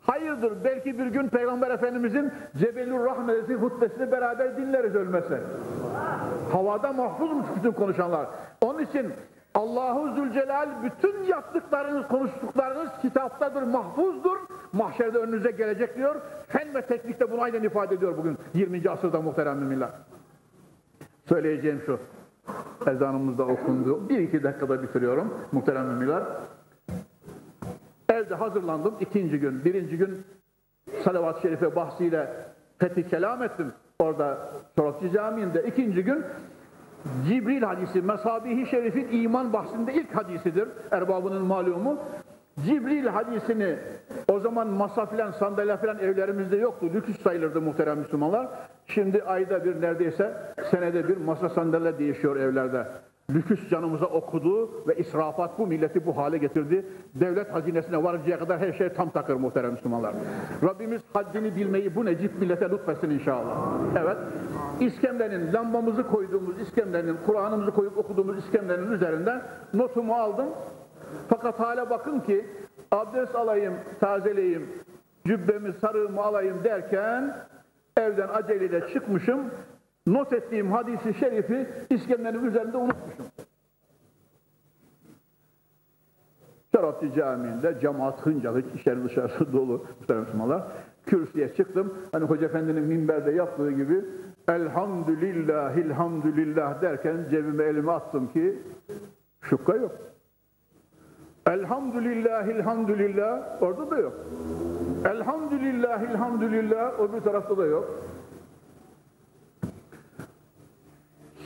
Hayırdır, 0.06 0.64
belki 0.64 0.98
bir 0.98 1.06
gün 1.06 1.28
Peygamber 1.28 1.70
Efendimizin 1.70 2.32
Cebelur 2.56 3.04
Rahmetesi 3.04 3.54
hutbesini 3.54 4.12
beraber 4.12 4.56
dinleriz 4.56 4.94
ölmese. 4.94 5.40
Havada 6.52 6.92
mahfuzmuş 6.92 7.46
bütün 7.56 7.72
konuşanlar. 7.72 8.26
Onun 8.60 8.78
için 8.82 9.12
Allahu 9.54 10.14
Zülcelal 10.14 10.68
bütün 10.84 11.22
yaptıklarınız, 11.22 12.08
konuştuklarınız 12.08 12.88
kitaptadır, 13.02 13.62
mahfuzdur. 13.62 14.36
Mahşerde 14.72 15.18
önünüze 15.18 15.50
gelecek 15.50 15.96
diyor. 15.96 16.20
Fen 16.48 16.74
ve 16.74 16.82
teknikte 16.82 17.30
bunu 17.30 17.42
aynen 17.42 17.62
ifade 17.62 17.94
ediyor 17.94 18.16
bugün 18.18 18.38
20. 18.54 18.90
asırda 18.90 19.20
muhterem 19.20 19.58
müminler. 19.58 19.90
Söyleyeceğim 21.28 21.82
şu. 21.86 21.98
Ezanımız 22.90 23.38
da 23.38 23.44
okundu. 23.44 24.08
Bir 24.08 24.18
iki 24.18 24.42
dakikada 24.42 24.82
bitiriyorum 24.82 25.34
muhterem 25.52 25.86
müminler. 25.86 26.22
Evde 28.08 28.34
hazırlandım 28.34 28.94
ikinci 29.00 29.40
gün. 29.40 29.64
Birinci 29.64 29.98
gün 29.98 30.24
salavat-ı 31.04 31.40
şerife 31.40 31.76
bahsiyle 31.76 32.28
fethi 32.78 33.08
kelam 33.08 33.42
ettim. 33.42 33.72
Orada 33.98 34.52
Çorapçı 34.76 35.10
Camii'nde. 35.10 35.62
ikinci 35.62 36.04
gün 36.04 36.24
Cibril 37.28 37.62
hadisi, 37.62 38.02
Mesabihi 38.02 38.66
Şerif'in 38.66 39.22
iman 39.22 39.52
bahsinde 39.52 39.94
ilk 39.94 40.16
hadisidir. 40.16 40.68
Erbabının 40.90 41.42
malumu. 41.42 41.98
Cibril 42.66 43.06
hadisini 43.06 43.76
o 44.28 44.40
zaman 44.40 44.68
masa 44.68 45.06
filan 45.06 45.30
sandalye 45.30 45.76
filan 45.76 45.98
evlerimizde 45.98 46.56
yoktu. 46.56 46.90
Lüküs 46.94 47.22
sayılırdı 47.22 47.60
muhterem 47.60 47.98
Müslümanlar. 47.98 48.48
Şimdi 48.86 49.22
ayda 49.22 49.64
bir 49.64 49.80
neredeyse 49.80 50.32
senede 50.70 51.08
bir 51.08 51.16
masa 51.16 51.48
sandalye 51.48 51.98
değişiyor 51.98 52.36
evlerde. 52.36 52.86
Lüküs 53.30 53.70
canımıza 53.70 54.06
okudu 54.06 54.70
ve 54.88 54.94
israfat 54.96 55.58
bu 55.58 55.66
milleti 55.66 56.06
bu 56.06 56.16
hale 56.16 56.38
getirdi. 56.38 56.86
Devlet 57.14 57.54
hazinesine 57.54 58.02
varıncaya 58.02 58.38
kadar 58.38 58.58
her 58.58 58.72
şey 58.72 58.88
tam 58.88 59.10
takır 59.10 59.34
muhterem 59.34 59.72
Müslümanlar. 59.72 60.14
Rabbimiz 60.62 61.02
haddini 61.12 61.56
bilmeyi 61.56 61.94
bu 61.94 62.04
necip 62.04 62.38
millete 62.40 62.70
lütfetsin 62.70 63.10
inşallah. 63.10 63.56
Evet, 63.98 64.16
iskemlenin, 64.80 65.52
lambamızı 65.52 66.08
koyduğumuz 66.08 66.60
iskemlenin, 66.60 67.16
Kur'an'ımızı 67.26 67.70
koyup 67.70 67.98
okuduğumuz 67.98 68.38
iskemlenin 68.38 68.92
üzerinden 68.92 69.42
notumu 69.74 70.14
aldım. 70.14 70.48
Fakat 71.28 71.60
hala 71.60 71.90
bakın 71.90 72.20
ki 72.20 72.46
abdest 72.90 73.34
alayım, 73.34 73.74
tazeleyim, 74.00 74.68
cübbemi, 75.26 75.72
sarığımı 75.72 76.22
alayım 76.22 76.64
derken 76.64 77.36
evden 77.96 78.28
aceleyle 78.28 78.88
çıkmışım. 78.92 79.40
Not 80.06 80.32
ettiğim 80.32 80.72
hadisi 80.72 81.14
şerifi 81.14 81.68
iskemlenin 81.90 82.44
üzerinde 82.44 82.76
unutmuşum. 82.76 83.26
Şarapçı 86.74 87.12
Camii'nde 87.14 87.80
cemaat 87.80 88.26
hınca 88.26 88.52
hıç 88.52 88.64
içeri 88.80 89.04
dışarısı 89.04 89.52
dolu 89.52 89.86
Müslümanlar. 90.08 90.62
Kürsüye 91.06 91.54
çıktım. 91.54 91.94
Hani 92.12 92.24
Hoca 92.24 92.46
Efendi'nin 92.46 92.82
minberde 92.82 93.30
yaptığı 93.30 93.70
gibi 93.70 94.04
Elhamdülillah, 94.48 95.76
ilhamdülillah 95.76 96.82
derken 96.82 97.26
cebime 97.30 97.64
elimi 97.64 97.92
attım 97.92 98.32
ki 98.32 98.58
şukka 99.40 99.76
yok. 99.76 99.92
Elhamdülillah, 101.46 102.48
elhamdülillah 102.48 103.62
orada 103.62 103.90
da 103.90 103.98
yok. 103.98 104.14
Elhamdülillah, 105.04 107.00
o 107.00 107.12
bir 107.12 107.20
tarafta 107.20 107.58
da 107.58 107.66
yok. 107.66 108.04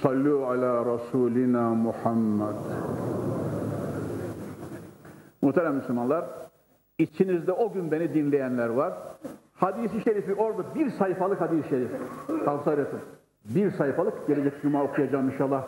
Sallu 0.02 0.46
ala 0.46 0.94
Resulina 0.94 1.74
Muhammed. 1.74 2.56
Muhterem 5.42 5.74
Müslümanlar, 5.74 6.24
içinizde 6.98 7.52
o 7.52 7.72
gün 7.72 7.90
beni 7.90 8.14
dinleyenler 8.14 8.68
var. 8.68 8.92
Hadisi 9.52 10.00
şerifi 10.00 10.34
orada 10.34 10.74
bir 10.74 10.90
sayfalık 10.90 11.40
hadis-i 11.40 11.68
şerif. 11.68 11.90
Tavsiye 12.44 12.74
ederim. 12.74 13.00
Bir 13.44 13.70
sayfalık 13.70 14.26
gelecek 14.26 14.62
cuma 14.62 14.82
okuyacağım 14.82 15.30
inşallah. 15.30 15.64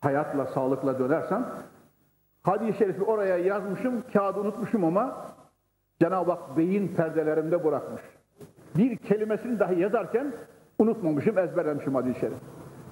Hayatla, 0.00 0.46
sağlıkla 0.46 0.98
dönersem. 0.98 1.48
Hadis-i 2.42 2.78
şerifi 2.78 3.02
oraya 3.02 3.38
yazmışım, 3.38 4.02
kağıdı 4.12 4.40
unutmuşum 4.40 4.84
ama 4.84 5.26
Cenab-ı 6.00 6.30
Hak 6.30 6.56
beyin 6.56 6.88
perdelerimde 6.88 7.64
bırakmış. 7.64 8.02
Bir 8.76 8.96
kelimesini 8.96 9.58
dahi 9.58 9.80
yazarken 9.80 10.32
unutmamışım, 10.78 11.38
ezberlemişim 11.38 11.94
hadis-i 11.94 12.20
şerif. 12.20 12.38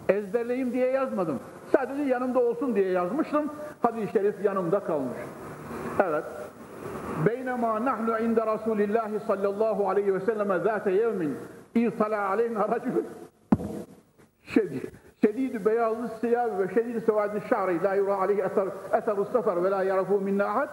Ezberleyeyim 0.09 0.73
diye 0.73 0.91
yazmadım. 0.91 1.41
Sadece 1.77 2.03
yanımda 2.03 2.39
olsun 2.39 2.75
diye 2.75 2.91
yazmıştım. 2.91 3.53
Hadis-i 3.83 4.13
şerif 4.13 4.45
yanımda 4.45 4.81
kalmış. 4.81 5.19
Evet. 6.03 6.25
Beynema 7.27 7.85
nahnu 7.85 8.19
inde 8.19 8.47
Resulillahi 8.55 9.21
sallallahu 9.21 9.89
aleyhi 9.89 10.15
ve 10.15 10.21
selleme 10.21 10.59
zâte 10.59 10.91
yevmin 10.91 11.37
İztala 11.75 12.29
aleyna 12.29 12.69
racül 12.69 13.05
şedid 15.23 15.67
beyazlı 15.67 16.09
siyah 16.21 16.59
ve 16.59 16.75
şedid 16.75 17.07
sevadi 17.07 17.41
şa'ri 17.49 17.83
la 17.83 17.95
yura 17.95 18.17
aleyhi 18.17 18.41
eser 18.41 18.69
eser 18.93 19.17
sefer 19.33 19.65
ve 19.65 19.71
la 19.71 19.83
yarafu 19.83 20.21
minna 20.21 20.45
ahad 20.45 20.69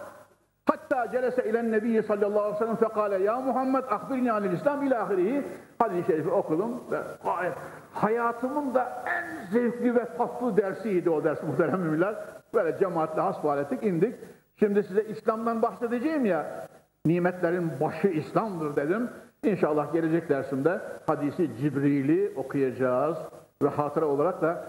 hatta 0.66 1.10
celese 1.12 1.44
ilen 1.44 1.72
nebiyyi 1.72 2.02
sallallahu 2.02 2.40
aleyhi 2.40 2.54
ve 2.54 2.58
sellem 2.58 2.76
fekale 2.76 3.24
ya 3.24 3.40
Muhammed 3.40 3.84
akbirni 3.90 4.32
anil 4.32 4.52
İslam 4.52 4.82
ila 4.82 5.02
ahirihi 5.02 5.42
hadis-i 5.78 6.06
şerifi 6.06 6.30
okudum 6.30 6.80
ve 6.90 6.98
gayet 7.24 7.54
hayatımın 7.92 8.74
da 8.74 9.04
en 9.06 9.50
zevkli 9.52 9.94
ve 9.94 10.04
tatlı 10.04 10.56
dersiydi 10.56 11.10
o 11.10 11.24
ders 11.24 11.42
muhterem 11.42 11.80
müminler. 11.80 12.14
Böyle 12.54 12.78
cemaatle 12.78 13.20
hasbihal 13.20 13.58
ettik 13.58 13.82
indik. 13.82 14.14
Şimdi 14.56 14.82
size 14.82 15.02
İslam'dan 15.02 15.62
bahsedeceğim 15.62 16.26
ya 16.26 16.66
nimetlerin 17.06 17.70
başı 17.80 18.08
İslam'dır 18.08 18.76
dedim. 18.76 19.10
İnşallah 19.44 19.92
gelecek 19.92 20.28
dersimde 20.28 20.80
hadisi 21.06 21.50
Cibril'i 21.60 22.32
okuyacağız 22.36 23.18
ve 23.62 23.68
hatıra 23.68 24.06
olarak 24.06 24.42
da 24.42 24.64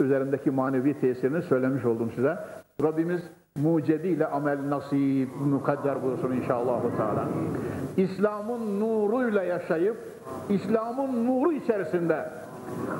üzerindeki 0.00 0.50
manevi 0.50 1.00
tesirini 1.00 1.42
söylemiş 1.42 1.84
oldum 1.84 2.12
size. 2.14 2.38
Rabbimiz 2.82 3.22
mucediyle 3.56 4.26
amel 4.26 4.70
nasip, 4.70 5.28
mukadder 5.40 6.02
buyursun 6.02 6.32
inşallah. 6.32 6.80
Teala. 6.96 7.28
İslam'ın 7.96 8.80
nuruyla 8.80 9.42
yaşayıp, 9.42 9.96
İslam'ın 10.48 11.26
nuru 11.26 11.52
içerisinde 11.52 12.30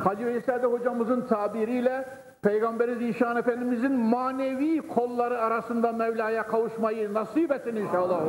Hacı 0.04 0.26
Veysade 0.26 0.66
hocamızın 0.66 1.20
tabiriyle 1.20 2.04
Peygamberi 2.42 2.94
Zişan 2.94 3.36
Efendimizin 3.36 3.92
manevi 3.92 4.88
kolları 4.88 5.38
arasında 5.38 5.92
Mevla'ya 5.92 6.42
kavuşmayı 6.42 7.14
nasip 7.14 7.52
etsin 7.52 7.76
inşallah. 7.76 8.20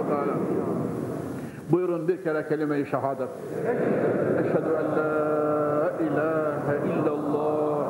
Buyurun 1.71 2.07
bir 2.07 2.23
kere 2.23 2.47
kelime-i 2.47 2.85
şehadet. 2.85 3.29
Eşhedü 4.39 4.69
en 4.79 4.97
la 4.97 5.91
ilahe 5.99 6.77
illallah 6.87 7.87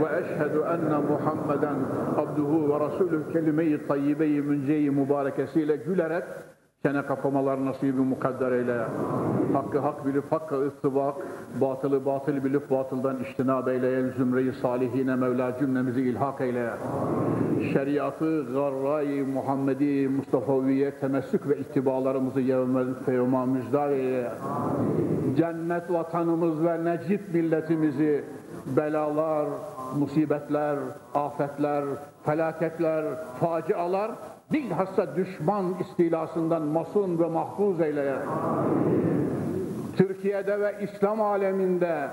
ve 0.00 0.18
eşhedü 0.18 0.58
enne 0.58 0.98
Muhammeden 0.98 1.76
abduhu 2.16 2.74
ve 2.74 2.80
rasulü 2.80 3.32
kelime-i 3.32 3.86
tayyibe-i 3.86 4.42
münce-i 4.42 4.90
mübarekesiyle 4.90 5.76
gülerek 5.76 6.24
çene 6.86 7.02
kapamalar 7.02 7.64
nasibi 7.64 8.00
mukadder 8.00 8.52
eyle. 8.52 8.78
Hakkı 9.52 9.78
hak 9.78 10.06
bilip 10.06 10.32
hakka 10.32 10.56
ıstibak, 10.56 11.14
batılı 11.60 12.06
batıl 12.06 12.44
bilip 12.44 12.70
batıldan 12.70 13.18
iştinab 13.18 13.66
eyle. 13.66 14.10
Zümre-i 14.10 14.52
salihine 14.52 15.16
Mevla 15.16 15.58
cümlemizi 15.58 16.02
ilhak 16.02 16.40
eyle. 16.40 16.70
Şeriatı, 17.72 18.52
garra-i 18.52 19.22
Muhammedi, 19.22 20.08
Mustafa'viye 20.08 20.90
temessük 20.90 21.48
ve 21.48 21.58
ittibalarımızı 21.58 22.40
yevmel 22.40 22.94
feyuma 23.06 23.46
müjdar 23.46 23.90
eyle. 23.90 24.32
Cennet 25.36 25.90
vatanımız 25.90 26.64
ve 26.64 26.84
necip 26.84 27.34
milletimizi 27.34 28.24
belalar, 28.76 29.46
musibetler, 29.98 30.76
afetler, 31.14 31.84
felaketler, 32.24 33.04
facialar 33.40 34.10
bilhassa 34.52 35.16
düşman 35.16 35.74
istilasından 35.80 36.62
masum 36.62 37.18
ve 37.18 37.26
mahfuz 37.26 37.80
eyle. 37.80 38.16
Türkiye'de 39.96 40.60
ve 40.60 40.74
İslam 40.80 41.20
aleminde 41.20 42.08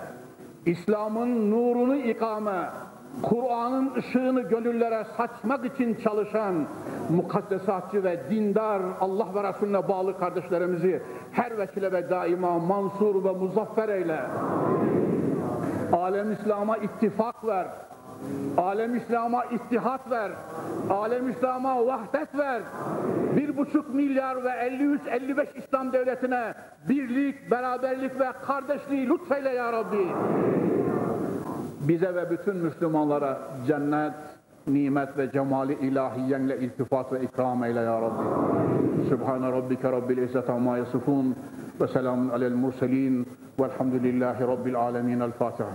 İslam'ın 0.66 1.52
nurunu 1.52 1.96
ikame, 1.96 2.70
Kur'an'ın 3.22 3.96
ışığını 3.96 4.42
gönüllere 4.42 5.06
saçmak 5.18 5.66
için 5.66 5.98
çalışan 6.04 6.66
mukaddesatçı 7.10 8.04
ve 8.04 8.20
dindar 8.30 8.82
Allah 9.00 9.28
ve 9.36 9.50
Resulüne 9.50 9.88
bağlı 9.88 10.18
kardeşlerimizi 10.18 11.02
her 11.32 11.58
vesile 11.58 11.92
ve 11.92 12.10
daima 12.10 12.60
mansur 12.60 13.24
ve 13.24 13.32
muzaffer 13.32 13.90
eyle. 13.90 14.20
Alem 15.94 16.32
İslam'a 16.32 16.78
ittifak 16.78 17.46
ver. 17.46 17.68
Alem 18.58 18.96
İslam'a 18.96 19.46
ittihat 19.46 20.12
ver. 20.12 20.32
Alem 20.90 21.30
İslam'a 21.30 21.86
vahdet 21.86 22.38
ver. 22.38 22.62
Bir 23.38 23.58
buçuk 23.58 23.94
milyar 23.94 24.44
ve 24.44 24.50
53-55 24.50 25.48
İslam 25.56 25.94
devletine 25.94 26.54
birlik, 26.90 27.52
beraberlik 27.52 28.20
ve 28.20 28.32
kardeşliği 28.46 29.10
lütfeyle 29.10 29.50
ya 29.50 29.74
Rabbi. 29.74 30.08
Bize 31.82 32.16
ve 32.16 32.30
bütün 32.30 32.56
Müslümanlara 32.56 33.38
cennet, 33.68 34.14
nimet 34.68 35.18
ve 35.18 35.32
cemali 35.32 35.74
ilahiyenle 35.74 36.60
iltifat 36.60 37.14
ve 37.14 37.22
ikram 37.22 37.64
eyle 37.64 37.80
ya 37.80 38.02
Rabbi. 38.02 38.24
Sübhane 39.10 39.52
Rabbike 39.52 39.92
Rabbil 39.92 40.18
İzzet 40.18 40.50
amma 40.50 40.78
yasifun 40.78 41.36
ve 41.82 41.88
selamun 41.88 42.30
alel 42.30 42.54
murselin 42.54 43.28
velhamdülillahi 43.60 44.44
Rabbil 44.44 44.76
alemin. 44.76 45.20
El 45.20 45.32
Fatiha. 45.32 45.70